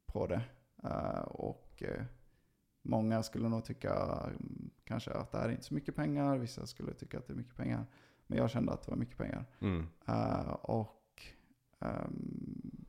på 0.06 0.28
det. 0.28 0.42
Eh, 0.84 1.22
och 1.22 1.84
eh, 1.84 2.04
Många 2.82 3.24
skulle 3.24 3.50
nog 3.50 3.66
tycka 3.66 3.94
mm, 4.28 4.70
kanske 4.84 5.12
att 5.12 5.32
det 5.32 5.38
här 5.38 5.46
är 5.46 5.52
inte 5.52 5.64
så 5.64 5.74
mycket 5.74 5.96
pengar. 5.96 6.38
Vissa 6.38 6.66
skulle 6.66 6.94
tycka 6.94 7.18
att 7.18 7.28
det 7.28 7.34
är 7.34 7.38
mycket 7.38 7.56
pengar. 7.56 7.86
Men 8.28 8.38
jag 8.38 8.50
kände 8.50 8.72
att 8.72 8.84
det 8.84 8.92
var 8.92 8.98
mycket 8.98 9.18
pengar. 9.18 9.46
Mm. 9.60 9.88
Eh, 10.08 10.50
och 10.52 11.24
ehm, 11.80 12.86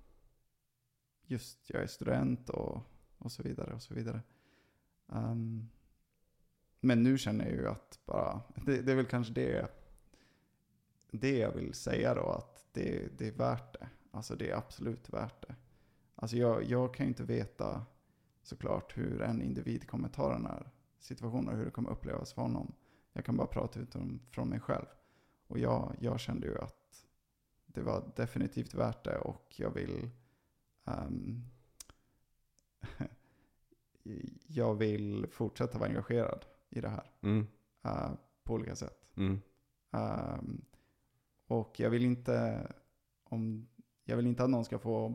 just 1.27 1.71
jag 1.71 1.83
är 1.83 1.87
student 1.87 2.49
och, 2.49 2.83
och 3.21 3.33
så 3.33 3.43
vidare 3.43 3.75
och 3.75 3.83
så 3.83 3.95
vidare. 3.95 4.21
Um, 5.07 5.69
men 6.81 7.03
nu 7.03 7.19
känner 7.19 7.45
jag 7.45 7.55
ju 7.55 7.69
att 7.69 8.01
bara, 8.07 8.41
det, 8.55 8.83
det 8.83 8.93
är 8.93 8.97
väl 8.97 9.07
kanske 9.07 9.33
det, 9.33 9.69
det 11.11 11.39
jag 11.39 11.53
vill 11.53 11.75
säga 11.75 12.15
då, 12.15 12.27
att 12.27 12.67
det, 12.73 13.19
det 13.19 13.29
är 13.29 13.33
värt 13.33 13.73
det. 13.73 13.89
Alltså 14.11 14.37
det 14.37 14.51
är 14.51 14.57
absolut 14.57 15.11
värt 15.11 15.49
det. 15.49 15.55
Alltså 16.15 16.37
jag, 16.37 16.65
jag 16.65 16.95
kan 16.95 17.07
ju 17.07 17.09
inte 17.09 17.25
veta 17.25 17.87
såklart 18.43 18.99
hur 18.99 19.23
en 19.23 19.43
individ 19.43 19.89
kommer 19.89 20.09
ta 20.09 20.33
den 20.33 20.47
här 20.47 20.71
situationen 20.99 21.49
och 21.49 21.57
hur 21.57 21.65
det 21.65 21.71
kommer 21.71 21.91
upplevas 21.91 22.33
för 22.33 22.43
honom. 22.43 22.73
Jag 23.13 23.25
kan 23.25 23.37
bara 23.37 23.47
prata 23.47 23.81
utifrån 23.81 24.49
mig 24.49 24.61
själv. 24.61 24.87
Och 25.47 25.59
jag, 25.59 25.97
jag 26.01 26.21
kände 26.21 26.47
ju 26.47 26.59
att 26.59 27.07
det 27.67 27.83
var 27.83 28.13
definitivt 28.17 28.75
värt 28.75 29.05
det 29.05 29.19
och 29.19 29.55
jag 29.57 29.71
vill 29.71 30.11
um, 30.85 31.45
jag 34.47 34.75
vill 34.75 35.27
fortsätta 35.31 35.79
vara 35.79 35.89
engagerad 35.89 36.45
i 36.71 36.81
det 36.81 36.89
här 36.89 37.11
Mm. 37.21 37.47
eh, 37.85 38.11
på 38.45 38.55
olika 38.55 38.77
sätt. 38.77 39.09
Mm. 39.17 39.41
Ehm, 39.91 40.65
och 41.47 41.81
jag 41.81 41.91
vill 41.91 42.05
inte 42.05 42.67
om 43.25 43.69
jag 44.05 44.17
vill 44.17 44.27
inte 44.27 44.45
att 44.45 44.51
någon 44.51 44.65
ska 44.65 44.79
få 44.79 45.15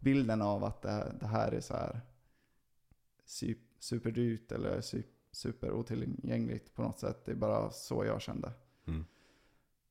bilden 0.00 0.42
av 0.42 0.64
att 0.64 0.82
det, 0.82 1.16
det 1.20 1.26
här 1.26 1.52
är 1.52 1.60
så 1.60 1.74
här 1.74 2.00
su- 3.26 3.58
superdyrt 3.78 4.52
eller 4.52 4.80
su- 4.80 5.04
superotillgängligt 5.32 6.74
på 6.74 6.82
något 6.82 6.98
sätt. 6.98 7.24
Det 7.24 7.32
är 7.32 7.36
bara 7.36 7.70
så 7.70 8.04
jag 8.04 8.20
kände. 8.22 8.52
Mm. 8.86 9.04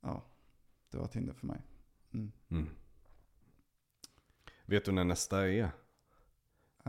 Ja, 0.01 0.23
det 0.89 0.97
var 0.97 1.07
Tinder 1.07 1.33
för 1.33 1.47
mig. 1.47 1.61
Mm. 2.13 2.31
Mm. 2.49 2.69
Vet 4.65 4.85
du 4.85 4.91
när 4.91 5.03
nästa 5.03 5.47
är? 5.49 5.71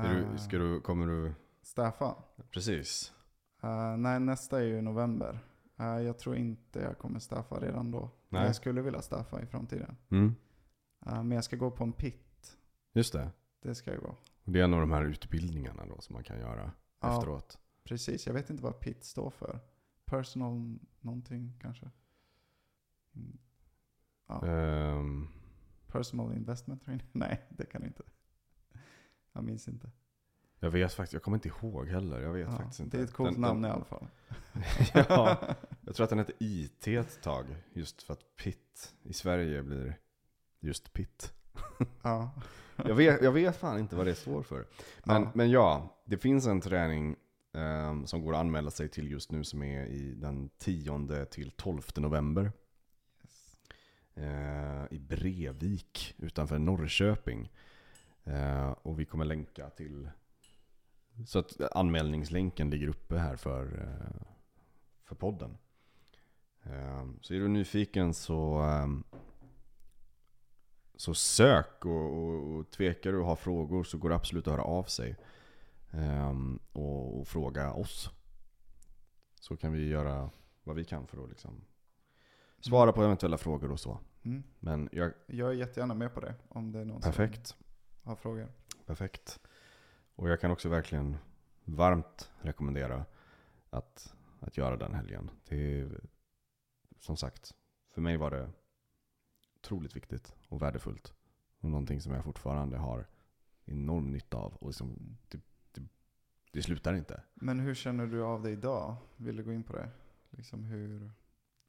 Är 0.07 0.21
Eh, 0.21 0.33
du, 0.33 0.39
ska 0.39 0.59
du, 0.59 0.81
kommer 0.81 1.07
du... 1.07 1.35
Staffa? 1.63 2.15
Precis. 2.51 3.13
Eh, 3.63 3.97
nej, 3.97 4.21
nästa 4.21 4.61
är 4.61 4.65
ju 4.65 4.81
november. 4.83 5.39
Eh, 5.77 5.87
jag 5.87 6.19
tror 6.19 6.37
inte 6.37 6.79
jag 6.81 6.99
kommer 6.99 7.19
staffa 7.19 7.61
redan 7.61 7.91
då. 7.91 8.01
Men 8.29 8.39
Nej. 8.41 8.47
jag 8.47 8.57
skulle 8.57 8.83
vilja 8.83 9.03
staffa 9.03 9.43
i 9.43 9.47
framtiden. 9.47 9.97
Mm. 10.11 10.35
Men 11.01 11.31
jag 11.31 11.45
ska 11.45 11.57
gå 11.57 11.71
på 11.71 11.85
en 11.85 11.93
pit. 11.93 12.57
Just 12.93 13.13
det. 13.13 13.31
Det 13.63 13.75
ska 13.75 13.91
jag 13.91 14.01
gå. 14.01 14.17
Och 14.45 14.53
Det 14.53 14.61
är 14.61 14.65
en 14.65 14.75
av 14.75 14.81
de 14.81 14.93
här 14.93 15.05
utbildningarna 15.05 15.87
då 15.87 16.01
som 16.01 16.15
man 16.15 16.25
kan 16.25 16.39
göra 16.39 16.73
efteråt. 17.01 17.59
Precis, 17.85 18.27
jag 18.27 18.35
vet 18.35 18.51
inte 18.51 18.63
vad 18.63 18.81
PIT 18.81 19.05
står 19.05 19.31
för. 19.31 19.61
Personal 20.05 20.79
någonting 21.01 21.59
kanske? 21.61 21.91
Mm. 23.15 23.39
Ja. 24.29 24.47
Ehm, 24.47 25.29
Personal 25.87 26.33
investment 26.37 26.85
training? 26.85 27.07
Nej, 27.13 27.47
det 27.49 27.65
kan 27.67 27.85
inte. 27.85 28.03
Jag 29.39 29.45
minns 29.45 29.69
inte. 29.69 29.91
jag 30.61 30.71
vet 30.71 30.93
faktiskt, 30.93 31.13
jag 31.13 31.23
kommer 31.23 31.37
inte 31.37 31.49
ihåg 31.49 31.89
heller. 31.89 32.21
Jag 32.21 32.33
vet 32.33 32.49
Ja, 32.51 32.57
faktiskt 32.57 32.81
inte. 32.81 32.97
det 32.97 33.01
är 33.03 33.05
ett 33.05 33.13
coolt 33.13 33.33
Den- 33.33 33.41
namn 33.41 33.63
den- 33.63 33.71
i 33.71 33.75
alla 33.75 33.85
fall. 33.85 34.07
ja, 34.95 35.39
jag 35.81 35.95
tror 35.95 36.05
att 36.05 36.11
den 36.11 36.19
hette 36.19 36.33
IT 36.39 36.87
ett 36.89 37.23
tag. 37.23 37.47
Just 37.73 38.03
för 38.03 38.13
att 38.13 38.37
PIT 38.37 38.95
i 39.03 39.13
Sverige 39.13 39.63
blir 39.63 39.99
just 40.61 40.93
PIT. 40.93 41.33
ja. 42.03 42.31
Jag 42.77 42.95
vet, 42.95 43.23
jag 43.23 43.33
vet 43.33 43.57
fan 43.57 43.79
inte 43.79 43.97
vad 43.97 44.07
det 44.07 44.15
står 44.15 44.43
för. 44.43 44.67
Men 45.05 45.23
Ja. 45.23 45.31
men 45.35 45.51
ja 45.51 45.97
det 46.05 46.19
finns 46.19 46.47
en 46.47 46.61
träning 46.61 47.17
ehm, 47.53 48.07
som 48.07 48.23
går 48.23 48.33
att 48.35 48.41
anmäla 48.41 48.71
sig 48.71 48.89
till 48.89 49.11
just 49.11 49.33
nu 49.33 49.45
som 49.45 49.63
är 49.63 49.87
i 49.87 50.15
den 50.15 50.51
10 50.59 51.25
till 51.25 51.51
12 51.51 51.83
november. 51.97 52.53
Yes. 53.23 53.57
eh, 54.15 54.85
i 54.97 54.99
Brevik 54.99 56.15
utanför 56.19 56.59
Norrköping. 56.59 57.53
Eh, 58.25 58.71
och 58.71 59.01
vi 59.01 59.05
kommer 59.05 59.25
länka 59.25 59.71
till 59.71 60.11
så 61.27 61.39
att 61.39 61.61
anmälningslänken 61.73 62.71
ligger 62.71 62.89
uppe 62.89 63.19
här 63.19 63.37
för, 63.37 63.65
eh, 63.83 64.27
för 65.05 65.15
podden. 65.15 65.59
Eh, 66.63 67.07
så 67.21 67.35
är 67.35 67.39
du 67.39 67.49
nyfiken 67.49 68.15
så, 68.15 68.65
så 70.97 71.15
sök 71.15 71.85
och, 71.85 72.19
och, 72.19 72.57
och 72.57 72.71
tvekar 72.71 73.13
du 73.13 73.19
och 73.19 73.27
har 73.27 73.37
frågor 73.37 73.85
så 73.85 73.99
går 73.99 74.09
det 74.09 74.15
absolut 74.17 74.47
att 74.47 74.53
höra 74.53 74.65
av 74.65 74.85
sig. 74.85 75.17
Och, 76.73 77.21
och 77.21 77.29
fråga 77.29 77.73
oss. 77.73 78.11
Så 79.41 79.57
kan 79.57 79.73
vi 79.73 79.89
göra 79.89 80.31
vad 80.65 80.77
vi 80.77 80.85
kan 80.85 81.07
för 81.07 81.25
att 81.25 81.29
liksom 81.29 81.65
svara 82.61 82.93
på 82.93 83.03
eventuella 83.03 83.39
frågor 83.39 83.73
och 83.73 83.81
så. 83.81 83.99
Mm. 84.23 84.43
Men 84.61 84.89
jag, 84.93 85.13
Jag 85.27 85.49
är 85.49 85.55
jättegärna 85.55 85.95
med 85.95 86.15
på 86.15 86.21
det 86.21 86.35
om 86.49 86.73
det 86.73 86.79
är 86.81 86.85
någon 86.85 87.01
perfekt. 87.01 87.57
Har 88.09 88.17
frågor. 88.17 88.49
Perfekt. 88.87 89.41
Och 90.15 90.29
jag 90.29 90.41
kan 90.41 90.51
också 90.51 90.69
verkligen 90.69 91.17
varmt 91.65 92.31
rekommendera 92.41 93.05
att, 93.71 94.15
att 94.41 94.57
göra 94.57 94.77
den 94.77 94.95
helgen. 94.95 95.31
Det 95.49 95.81
är, 95.81 96.01
som 96.99 97.17
sagt, 97.17 97.55
för 97.91 98.01
mig 98.01 98.17
var 98.17 98.31
det 98.31 98.51
otroligt 99.57 99.97
viktigt 99.97 100.37
och 100.49 100.63
värdefullt. 100.63 101.15
Och 101.61 101.71
någonting 101.71 102.01
som 102.01 102.13
jag 102.13 102.25
fortfarande 102.25 102.77
har 102.77 103.07
enorm 103.65 104.11
nytta 104.11 104.37
av. 104.37 104.55
Och 104.55 104.67
liksom, 104.67 105.17
det, 105.29 105.41
det, 105.73 105.83
det 106.53 106.63
slutar 106.63 106.95
inte. 106.95 107.23
Men 107.35 107.61
hur 107.61 107.75
känner 107.75 108.07
du 108.07 108.23
av 108.23 108.43
det 108.43 108.51
idag? 108.51 108.97
Vill 109.17 109.37
du 109.37 109.45
gå 109.45 109.53
in 109.53 109.63
på 109.63 109.73
det? 109.73 109.89
Liksom 110.31 110.65
hur, 110.65 111.11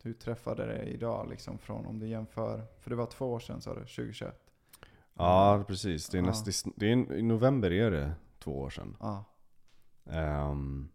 hur 0.02 0.14
träffade 0.14 0.66
det 0.66 0.84
idag 0.84 1.30
liksom 1.30 1.58
från 1.58 1.86
om 1.86 2.00
du 2.00 2.08
jämför? 2.08 2.66
För 2.80 2.90
det 2.90 2.96
var 2.96 3.06
två 3.06 3.34
år 3.34 3.40
sedan 3.40 3.62
sa 3.62 3.74
du, 3.74 3.80
2021? 3.80 4.49
Ja, 5.20 5.64
precis. 5.68 6.10
Det 6.10 6.18
är 6.18 6.22
Ja. 6.22 6.28
näst, 6.28 6.66
det 6.76 6.92
är, 6.92 7.14
I 7.14 7.22
november 7.22 7.72
är 7.72 7.92
det 7.92 8.14
två 8.40 8.60
år 8.60 8.70
sedan. 8.70 8.98
Ja. 9.00 9.24
Ehm, 10.06 10.90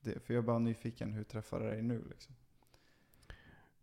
Det, 0.00 0.20
för 0.26 0.34
jag 0.34 0.42
är 0.42 0.46
bara 0.46 0.58
nyfiken, 0.58 1.12
hur 1.12 1.24
träffade 1.24 1.64
det 1.64 1.70
dig 1.70 1.82
nu 1.82 2.04
liksom? 2.10 2.34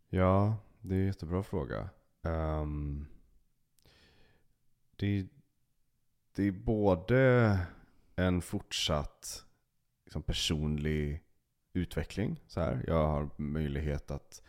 Ja, 0.10 0.56
det 0.82 0.96
är 0.96 1.00
en 1.00 1.06
jättebra 1.06 1.44
fråga. 1.44 1.90
Ehm, 2.22 3.06
det, 4.96 5.28
det 6.36 6.44
är 6.44 6.52
både 6.52 7.60
en 8.16 8.42
fortsatt 8.42 9.46
liksom, 10.06 10.22
personlig 10.24 11.24
utveckling. 11.74 12.44
Så 12.48 12.60
här. 12.60 12.84
Jag 12.88 13.08
har 13.08 13.30
möjlighet 13.38 14.12
att, 14.12 14.42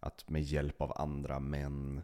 att 0.00 0.28
med 0.28 0.42
hjälp 0.42 0.80
av 0.80 0.92
andra 0.96 1.40
män 1.40 2.02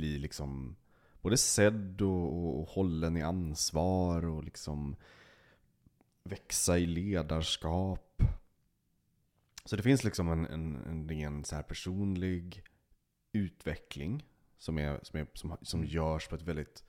bli 0.00 0.18
liksom 0.18 0.76
både 1.22 1.36
sedd 1.36 2.02
och, 2.02 2.32
och, 2.32 2.60
och 2.60 2.68
hållen 2.68 3.16
i 3.16 3.22
ansvar 3.22 4.24
och 4.24 4.44
liksom 4.44 4.96
växa 6.24 6.78
i 6.78 6.86
ledarskap. 6.86 8.22
Så 9.64 9.76
det 9.76 9.82
finns 9.82 10.04
liksom 10.04 10.28
en, 10.28 10.46
en, 10.46 10.76
en 10.76 11.08
ren 11.08 11.44
så 11.44 11.56
här 11.56 11.62
personlig 11.62 12.62
utveckling 13.32 14.26
som, 14.58 14.78
är, 14.78 15.00
som, 15.02 15.20
är, 15.20 15.26
som, 15.34 15.56
som 15.62 15.84
görs 15.84 16.28
på 16.28 16.34
ett 16.34 16.42
väldigt, 16.42 16.84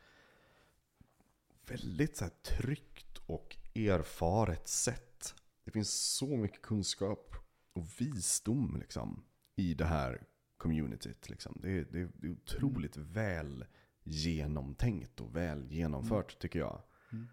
väldigt 1.66 2.18
så 2.18 2.24
här 2.24 2.34
tryggt 2.44 3.18
och 3.26 3.58
erfaret 3.76 4.68
sätt. 4.68 5.36
Det 5.64 5.72
finns 5.72 5.94
så 5.94 6.38
mycket 6.38 6.62
kunskap 6.62 7.36
och 7.74 8.02
visdom 8.02 8.78
liksom, 8.80 9.24
i 9.56 9.74
det 9.74 9.86
här 9.86 10.24
communityt. 10.62 11.30
Liksom. 11.30 11.58
Det, 11.62 11.72
är, 11.72 11.86
det, 11.92 12.00
är, 12.00 12.32
otroligt 12.32 12.98
väl 12.98 13.66
genomtänkt 14.04 15.22
och 15.22 15.36
väl 15.36 15.72
genomfört 15.72 16.40
tycker 16.40 16.60
jag. 16.60 16.82
Mm. 17.12 17.28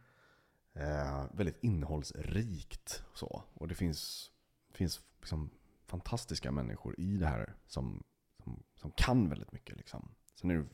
Eh, 0.72 1.26
väldigt 1.32 1.58
innehållsrikt. 1.64 3.04
Så. 3.14 3.42
Och 3.54 3.68
det 3.68 3.74
finns, 3.74 4.30
finns 4.72 5.00
liksom 5.20 5.50
fantastiska 5.86 6.52
människor 6.52 7.00
i 7.00 7.16
det 7.16 7.26
här 7.26 7.54
som, 7.66 8.04
som, 8.44 8.62
som 8.74 8.90
kan 8.90 9.28
väldigt 9.28 9.52
mycket. 9.52 9.76
Liksom. 9.76 10.14
Sen 10.34 10.50
är 10.50 10.56
det 10.56 10.66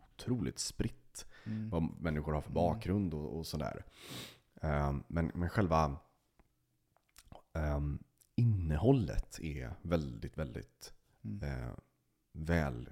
otroligt 0.00 0.58
spritt 0.58 1.26
Mm. 1.44 1.70
vad 1.70 1.82
människor 1.82 2.32
har 2.32 2.40
för 2.40 2.50
Mm. 2.50 2.54
bakgrund 2.54 3.14
och, 3.14 3.38
och 3.38 3.46
sådär. 3.46 3.84
Eh, 4.62 4.96
men, 5.06 5.32
men 5.34 5.48
själva 5.48 5.96
ehm, 7.52 7.98
innehållet 8.34 9.40
är 9.40 9.74
väldigt, 9.82 10.38
väldigt 10.38 10.94
Mm. 11.24 11.74
Väl 12.32 12.88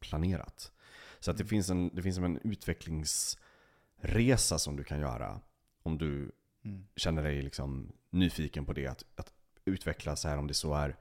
planerat. 0.00 0.72
Så 1.20 1.30
att 1.30 1.36
det 1.36 1.42
Mm. 1.42 1.48
finns, 1.48 1.70
en, 1.70 1.90
det 1.92 2.02
finns 2.02 2.18
en 2.18 2.38
utvecklingsresa 2.44 4.58
som 4.58 4.76
du 4.76 4.84
kan 4.84 5.00
göra 5.00 5.40
om 5.82 5.98
du 5.98 6.32
Mm. 6.64 6.86
känner 6.96 7.22
dig 7.22 7.42
liksom 7.42 7.92
nyfiken 8.10 8.64
på 8.64 8.72
det. 8.72 8.86
Att, 8.86 9.04
att 9.16 9.32
utveckla 9.64 10.16
så 10.16 10.28
här 10.28 10.38
om 10.38 10.46
det 10.46 10.54
så 10.54 10.74
är 10.74 10.96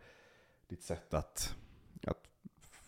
ditt 0.68 0.84
sätt 0.84 1.14
att, 1.14 1.56
att 2.08 2.28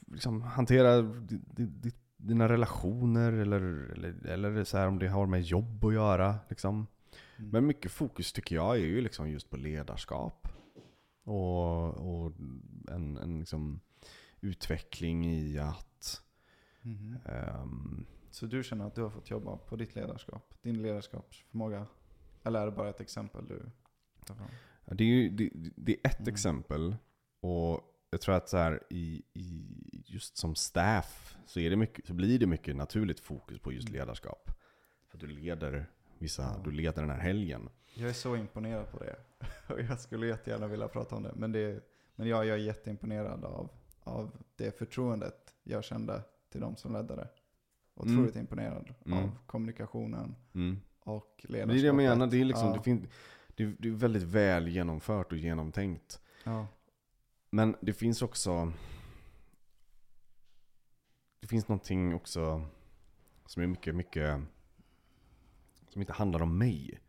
liksom 0.08 0.42
hantera 0.42 1.02
di- 1.02 1.40
di- 1.56 1.66
di- 1.66 1.92
dina 2.18 2.50
relationer 2.50 3.34
eller, 3.34 3.62
eller, 3.94 4.26
eller 4.28 4.64
så 4.64 4.78
här 4.78 4.88
om 4.88 5.00
det 5.00 5.08
har 5.08 5.26
med 5.26 5.42
jobb 5.42 5.86
att 5.86 5.94
göra. 5.94 6.36
Liksom. 6.50 6.88
Mm. 7.38 7.50
Men 7.52 7.66
mycket 7.68 7.92
fokus 7.92 8.34
tycker 8.34 8.56
jag 8.56 8.76
är 8.76 8.80
ju 8.82 9.02
liksom 9.02 9.30
just 9.30 9.50
på 9.50 9.58
ledarskap. 9.58 10.48
Och, 11.24 11.88
och 11.88 12.34
en, 12.88 13.18
en 13.18 13.40
liksom 13.40 13.80
utveckling 14.42 15.26
i 15.26 15.58
att 15.60 16.22
Mhm. 16.82 17.18
ehm, 17.26 18.06
Så 18.30 18.46
du 18.46 18.64
känner 18.64 18.88
att 18.88 18.96
du 18.96 19.02
har 19.02 19.10
fått 19.10 19.30
jobba 19.30 19.58
på 19.58 19.76
ditt 19.76 19.96
ledarskap? 19.96 20.54
Din 20.62 20.82
ledarskapsförmåga? 20.82 21.88
Eller 22.44 22.62
är 22.62 22.66
det 22.66 22.72
bara 22.72 22.90
ett 22.90 23.02
exempel 23.02 23.48
du 23.48 23.72
tar 24.26 24.36
fram? 24.36 24.48
Det 24.86 25.04
är, 25.04 25.08
ju, 25.08 25.30
det, 25.30 25.50
det 25.76 25.92
är 26.04 26.10
ett 26.10 26.20
Mm. 26.20 26.34
exempel. 26.34 26.96
Och 27.40 27.82
jag 28.10 28.22
tror 28.22 28.36
att 28.36 28.50
så 28.50 28.58
här, 28.58 28.84
i, 28.90 29.24
i, 29.34 29.66
just 30.06 30.38
som 30.38 30.56
staff 30.56 31.38
så, 31.46 31.60
är 31.60 31.70
det 31.70 31.76
mycket, 31.76 32.08
så 32.08 32.14
blir 32.14 32.40
det 32.40 32.48
mycket 32.48 32.76
naturligt 32.76 33.20
fokus 33.20 33.60
på 33.60 33.72
just 33.74 33.90
Mm. 33.90 34.00
ledarskap. 34.00 34.52
För 35.08 35.18
du 35.18 35.28
leder, 35.28 35.90
vissa, 36.18 36.42
Ja. 36.44 36.62
du 36.64 36.72
leder 36.72 37.02
den 37.02 37.12
här 37.12 37.20
helgen. 37.20 37.70
Jag 37.94 38.10
är 38.10 38.14
så 38.14 38.36
imponerad 38.36 38.92
på 38.92 39.00
det. 39.00 39.16
Jag 39.90 40.00
skulle 40.00 40.28
jättegärna 40.28 40.68
vilja 40.68 40.88
prata 40.88 41.16
om 41.16 41.24
det. 41.24 41.34
Men, 41.36 41.52
det, 41.52 41.84
men 42.16 42.28
jag, 42.28 42.46
jag 42.46 42.58
är 42.60 42.62
jätteimponerad 42.64 43.44
av, 43.46 43.70
av 44.08 44.32
det 44.56 44.78
förtroendet 44.78 45.54
jag 45.64 45.84
kände 45.84 46.24
till 46.50 46.62
de 46.62 46.76
som 46.76 46.94
ledde 46.94 47.16
det. 47.16 47.30
Otroligt 47.96 48.36
imponerad 48.36 48.94
Mm. 49.06 49.18
av 49.24 49.30
kommunikationen 49.46 50.36
Mm. 50.56 50.80
och 51.00 51.46
ledarskapet. 51.50 51.74
det 51.74 51.80
är 51.80 51.82
det 51.82 51.88
jag 51.88 51.96
menar, 51.96 52.28
det 52.28 52.38
är, 52.42 52.46
liksom, 52.46 52.68
ja. 52.68 52.74
det, 52.74 52.84
fin, 52.84 53.08
det, 53.56 53.64
är- 53.64 53.76
det 53.80 53.88
är 53.88 53.92
väldigt 53.94 54.24
väl 54.24 54.68
genomfört 54.68 55.32
och 55.32 55.38
genomtänkt. 55.38 56.22
Ja. 56.44 56.68
Men 57.50 57.76
det 57.82 57.94
finns 57.94 58.22
också 58.22 58.72
Det 61.40 61.48
finns 61.48 61.68
någonting 61.68 62.16
också 62.16 62.66
Som 63.46 63.64
är 63.64 63.68
mycket, 63.68 63.96
mycket 63.96 64.42
Som 65.90 66.02
inte 66.02 66.14
handlar 66.14 66.42
om 66.42 66.58
mig 66.58 67.00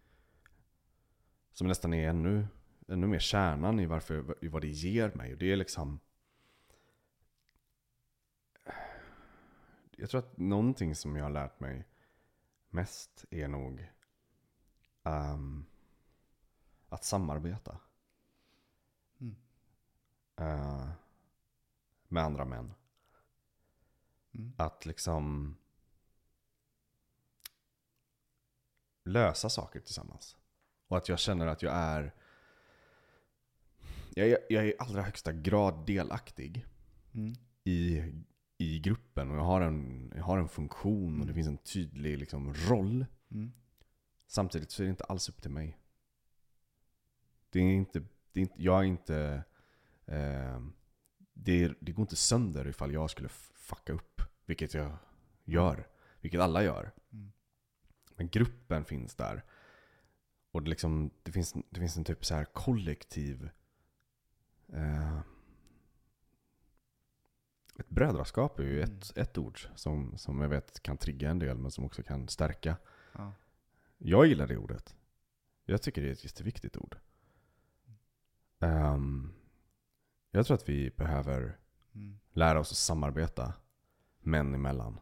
Som 1.53 1.67
nästan 1.67 1.95
är 1.95 2.09
ännu 2.09 2.47
Ännu 2.89 3.07
mer 3.07 3.19
kärnan 3.19 3.81
i, 3.81 3.87
varför, 3.87 4.35
i 4.45 4.49
vad 4.49 4.63
det 4.63 4.69
ger 4.69 5.11
mig. 5.15 5.33
Och 5.33 5.39
det 5.39 5.53
är 5.53 5.57
liksom 5.57 6.01
Jag 10.01 10.11
tror 10.11 10.19
att 10.19 10.37
någonting 10.39 10.95
som 10.95 11.17
jag 11.17 11.25
har 11.25 11.31
lärt 11.31 11.61
mig 11.61 11.87
Mest 12.71 13.25
är 13.31 13.49
nog 13.49 13.89
ehm, 15.05 15.67
Att 16.89 17.05
samarbeta 17.05 17.79
Mm. 19.21 19.37
eh, 20.37 20.89
med 22.09 22.23
andra 22.23 22.45
män. 22.45 22.75
Mm. 24.35 24.53
Att 24.57 24.87
liksom 24.87 25.57
lösa 29.05 29.49
saker 29.49 29.81
tillsammans. 29.81 30.37
Och 30.89 30.97
att 30.97 31.09
jag 31.09 31.19
känner 31.19 31.47
att 31.47 31.63
jag 31.63 31.75
är 31.75 32.15
jag 34.15 34.29
är, 34.29 34.39
jag 34.49 34.63
är 34.65 34.69
i 34.69 34.75
allra 34.79 35.03
högsta 35.03 35.33
grad 35.33 35.87
delaktig 35.87 36.67
Mm. 37.15 37.35
i, 37.65 38.03
i 38.59 38.79
gruppen. 38.79 39.31
Och 39.31 39.37
jag 39.37 39.45
har 39.45 39.61
en, 39.61 40.13
jag 40.17 40.23
har 40.25 40.39
en 40.39 40.49
funktion 40.49 41.21
och 41.21 41.27
det 41.27 41.33
Mm. 41.33 41.35
finns 41.35 41.49
en 41.49 41.59
tydlig 41.59 42.19
liksom, 42.19 42.55
roll. 42.55 43.07
Mm. 43.31 43.53
Samtidigt 44.27 44.71
så 44.71 44.83
är 44.83 44.85
det 44.85 44.91
inte 44.91 45.05
alls 45.05 45.29
upp 45.29 45.43
till 45.43 45.51
mig. 45.51 45.79
Det 47.51 47.59
är 47.61 47.73
inte, 47.73 48.01
det 48.33 48.41
är 48.41 48.43
inte 48.43 48.63
jag 48.63 48.81
är 48.81 48.85
inte... 48.85 49.45
Eh, 50.07 50.61
det, 51.33 51.65
är, 51.65 51.77
det 51.81 51.93
går 51.93 52.03
inte 52.03 52.17
sönder 52.17 52.67
ifall 52.69 52.93
jag 52.93 53.11
skulle 53.11 53.29
fucka 53.29 53.93
upp. 53.93 54.23
Vilket 54.47 54.75
jag 54.75 54.97
gör. 55.45 55.87
Vilket 56.21 56.41
alla 56.41 56.63
gör. 56.63 56.93
Mm. 57.13 57.33
Men 58.17 58.29
gruppen 58.29 58.85
finns 58.85 59.15
där. 59.15 59.45
Och 60.51 60.63
det, 60.63 60.71
liksom, 60.71 61.11
det, 61.23 61.33
finns, 61.33 61.55
det 61.71 61.81
finns 61.81 61.97
en 61.97 62.05
typ 62.05 62.25
så 62.25 62.35
här 62.35 62.45
kollektiv... 62.45 63.51
Eh, 64.73 65.21
ett 67.79 67.89
brödraskap 67.91 68.59
är 68.59 68.65
ju 68.65 68.83
ett, 68.83 69.17
ett 69.17 69.39
ord 69.39 69.61
som, 69.75 70.19
som 70.19 70.41
jag 70.41 70.49
vet 70.49 70.83
kan 70.83 70.97
trigga 70.97 71.31
en 71.31 71.39
del 71.39 71.59
men 71.59 71.71
som 71.71 71.85
också 71.85 72.03
kan 72.03 72.29
stärka. 72.29 72.77
Ja. 73.13 73.33
Jag 73.99 74.27
gillar 74.27 74.47
det 74.47 74.57
ordet. 74.57 74.97
Jag 75.65 75.83
tycker 75.83 76.03
det 76.03 76.09
är 76.09 76.13
ett 76.13 76.25
jätteviktigt 76.25 76.77
ord. 76.77 76.97
Ehm, 78.61 79.33
jag 80.31 80.47
tror 80.47 80.55
att 80.55 80.69
vi 80.69 80.91
behöver 80.91 81.59
Mm. 81.95 82.19
lära 82.33 82.61
oss 82.61 82.73
att 82.73 82.79
samarbeta 82.79 83.53
män 84.21 84.55
emellan. 84.55 85.01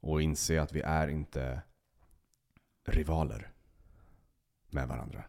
Och 0.00 0.22
inse 0.22 0.62
att 0.62 0.72
vi 0.72 0.80
är 0.80 1.08
inte 1.08 1.62
rivaler 2.84 3.52
med 4.70 4.88
varandra. 4.88 5.24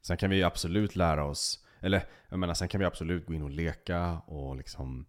Sen 0.00 0.16
kan 0.16 0.30
vi 0.30 0.42
absolut 0.42 0.96
lära 0.96 1.24
oss, 1.24 1.66
eller 1.80 2.04
jag 2.28 2.38
menar 2.38 2.54
sen 2.54 2.68
kan 2.68 2.78
vi 2.78 2.84
absolut 2.84 3.26
gå 3.26 3.34
in 3.34 3.42
och 3.42 3.50
leka 3.50 4.18
och 4.18 4.56
liksom, 4.56 5.06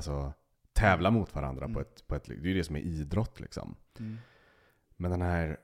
alltså 0.00 0.32
tävla 0.72 1.10
mot 1.10 1.34
varandra 1.34 1.64
Mm. 1.64 1.74
på, 1.74 1.80
ett, 1.80 2.06
på 2.06 2.14
ett, 2.14 2.24
det 2.24 2.32
är 2.34 2.38
ju 2.46 2.54
det 2.54 2.64
som 2.64 2.76
är 2.76 2.80
idrott 2.80 3.40
liksom. 3.40 3.76
Mm. 3.98 4.18
Men 4.96 5.10
den 5.10 5.22
här, 5.22 5.58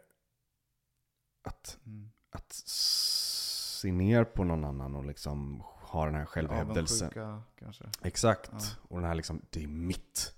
att, 1.42 1.79
Mm. 1.87 2.11
att 2.31 2.53
se 2.53 3.92
ner 3.92 4.25
på 4.25 4.44
någon 4.44 4.64
annan 4.64 4.96
och 4.96 5.05
liksom 5.05 5.61
ha 5.64 6.05
den 6.05 6.14
här 6.14 6.25
självhävdelsen. 6.25 7.09
Avundsjuka 7.09 7.42
kanske. 7.59 7.85
Exakt. 8.03 8.51
Ja. 8.53 8.59
Och 8.88 8.96
den 9.01 9.09
här 9.09 9.14
liksom, 9.14 9.42
det 9.51 9.62
är 9.62 9.68
mitt. 9.68 10.35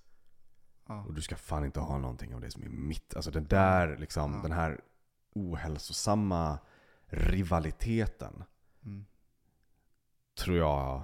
Ja. 0.88 1.02
Och 1.04 1.14
du 1.14 1.22
ska 1.22 1.37
fan 1.37 1.64
inte 1.64 1.80
ha 1.80 1.98
någonting 1.98 2.34
av 2.34 2.40
det 2.40 2.50
som 2.50 2.62
är 2.62 2.68
mitt. 2.68 3.14
Alltså 3.14 3.30
den 3.30 3.44
där 3.44 3.96
liksom, 3.96 4.32
Ja. 4.34 4.42
den 4.42 4.52
här 4.52 4.80
ohälsosamma 5.34 6.58
rivaliteten 7.06 8.44
Mm. 8.84 9.06
tror 10.38 10.56
jag 10.56 11.02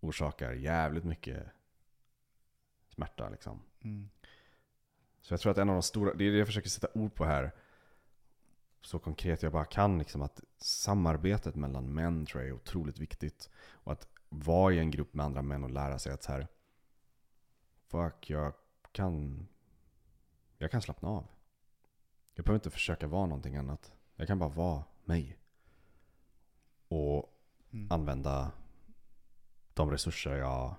orsakar 0.00 0.52
jävligt 0.52 1.04
mycket 1.04 1.46
smärta 2.98 3.28
liksom. 3.28 3.60
Mm. 3.80 4.08
Så 5.20 5.32
jag 5.32 5.40
tror 5.40 5.52
att 5.52 5.58
en 5.58 5.68
av 5.68 5.74
de 5.74 5.82
stora, 5.82 6.14
det 6.14 6.24
är 6.24 6.30
det 6.30 6.38
jag 6.38 6.46
försöker 6.46 6.68
sätta 6.68 6.88
ord 6.94 7.14
på 7.14 7.24
här, 7.24 7.52
så 8.80 8.98
konkret 8.98 9.42
jag 9.42 9.52
bara 9.52 9.64
kan, 9.64 9.98
liksom 9.98 10.22
att 10.22 10.40
samarbetet 10.58 11.54
mellan 11.54 11.94
män 11.94 12.26
tror 12.26 12.42
jag 12.42 12.48
är 12.48 12.54
otroligt 12.54 12.98
viktigt. 12.98 13.50
Och 13.56 13.92
att 13.92 14.08
vara 14.28 14.74
i 14.74 14.78
en 14.78 14.90
grupp 14.90 15.14
med 15.14 15.26
andra 15.26 15.42
män 15.42 15.64
och 15.64 15.70
lära 15.70 15.98
sig 15.98 16.12
att 16.12 16.22
så 16.22 16.32
här, 16.32 16.46
fuck, 17.86 18.30
jag 18.30 18.52
kan, 18.92 19.46
jag 20.58 20.70
kan 20.70 20.82
slappna 20.82 21.08
av. 21.08 21.26
Jag 22.34 22.44
behöver 22.44 22.58
inte 22.58 22.70
försöka 22.70 23.06
vara 23.06 23.26
någonting 23.26 23.56
annat. 23.56 23.92
Jag 24.16 24.26
kan 24.26 24.38
bara 24.38 24.48
vara 24.48 24.84
mig. 25.04 25.38
Och 26.88 27.34
Mm. 27.70 27.92
använda 27.92 28.52
de 29.74 29.90
resurser 29.90 30.36
jag, 30.36 30.74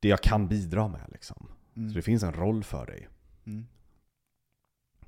det 0.00 0.08
jag 0.08 0.22
kan 0.22 0.48
bidra 0.48 0.88
med 0.88 1.08
liksom. 1.08 1.48
Mm. 1.76 1.88
Så 1.88 1.94
det 1.96 2.02
finns 2.02 2.22
en 2.22 2.32
roll 2.32 2.64
för 2.64 2.86
dig. 2.86 3.08
Mm. 3.44 3.66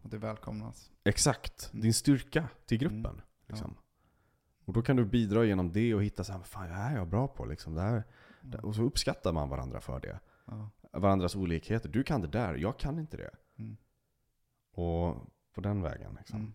Och 0.03 0.11
det 0.11 0.19
välkomnas. 0.19 0.91
Exakt. 1.05 1.71
Mm. 1.73 1.83
Din 1.83 1.95
styrka 1.95 2.49
till 2.67 2.79
gruppen. 2.79 3.07
Mm. 3.07 3.23
Liksom. 3.47 3.75
Och 4.65 4.73
då 4.73 4.83
kan 4.83 4.97
du 4.97 5.05
bidra 5.05 5.45
genom 5.45 5.73
det 5.73 5.95
och 5.95 6.05
hitta 6.05 6.25
så 6.25 6.33
här, 6.33 6.43
fan 6.43 6.69
det 6.69 6.75
här 6.75 6.93
är 6.93 6.97
jag 6.97 7.09
bra 7.09 7.29
på. 7.29 7.45
Liksom. 7.45 7.75
Det 7.75 7.81
här, 7.81 8.05
Ja. 8.53 8.59
Och 8.59 8.75
så 8.75 8.83
uppskattar 8.83 9.33
man 9.33 9.49
varandra 9.49 9.81
för 9.81 10.01
det. 10.01 10.21
Ja. 10.45 10.71
Varandras 10.93 11.37
olikheter. 11.37 11.89
Du 11.89 12.03
kan 12.03 12.21
det 12.21 12.29
där, 12.29 12.55
jag 12.55 12.79
kan 12.79 12.99
inte 12.99 13.17
det. 13.17 13.31
Mm. 13.59 13.77
Och 14.73 15.17
på 15.55 15.61
den 15.61 15.83
vägen 15.83 16.15
liksom. 16.19 16.39
Mm. 16.39 16.53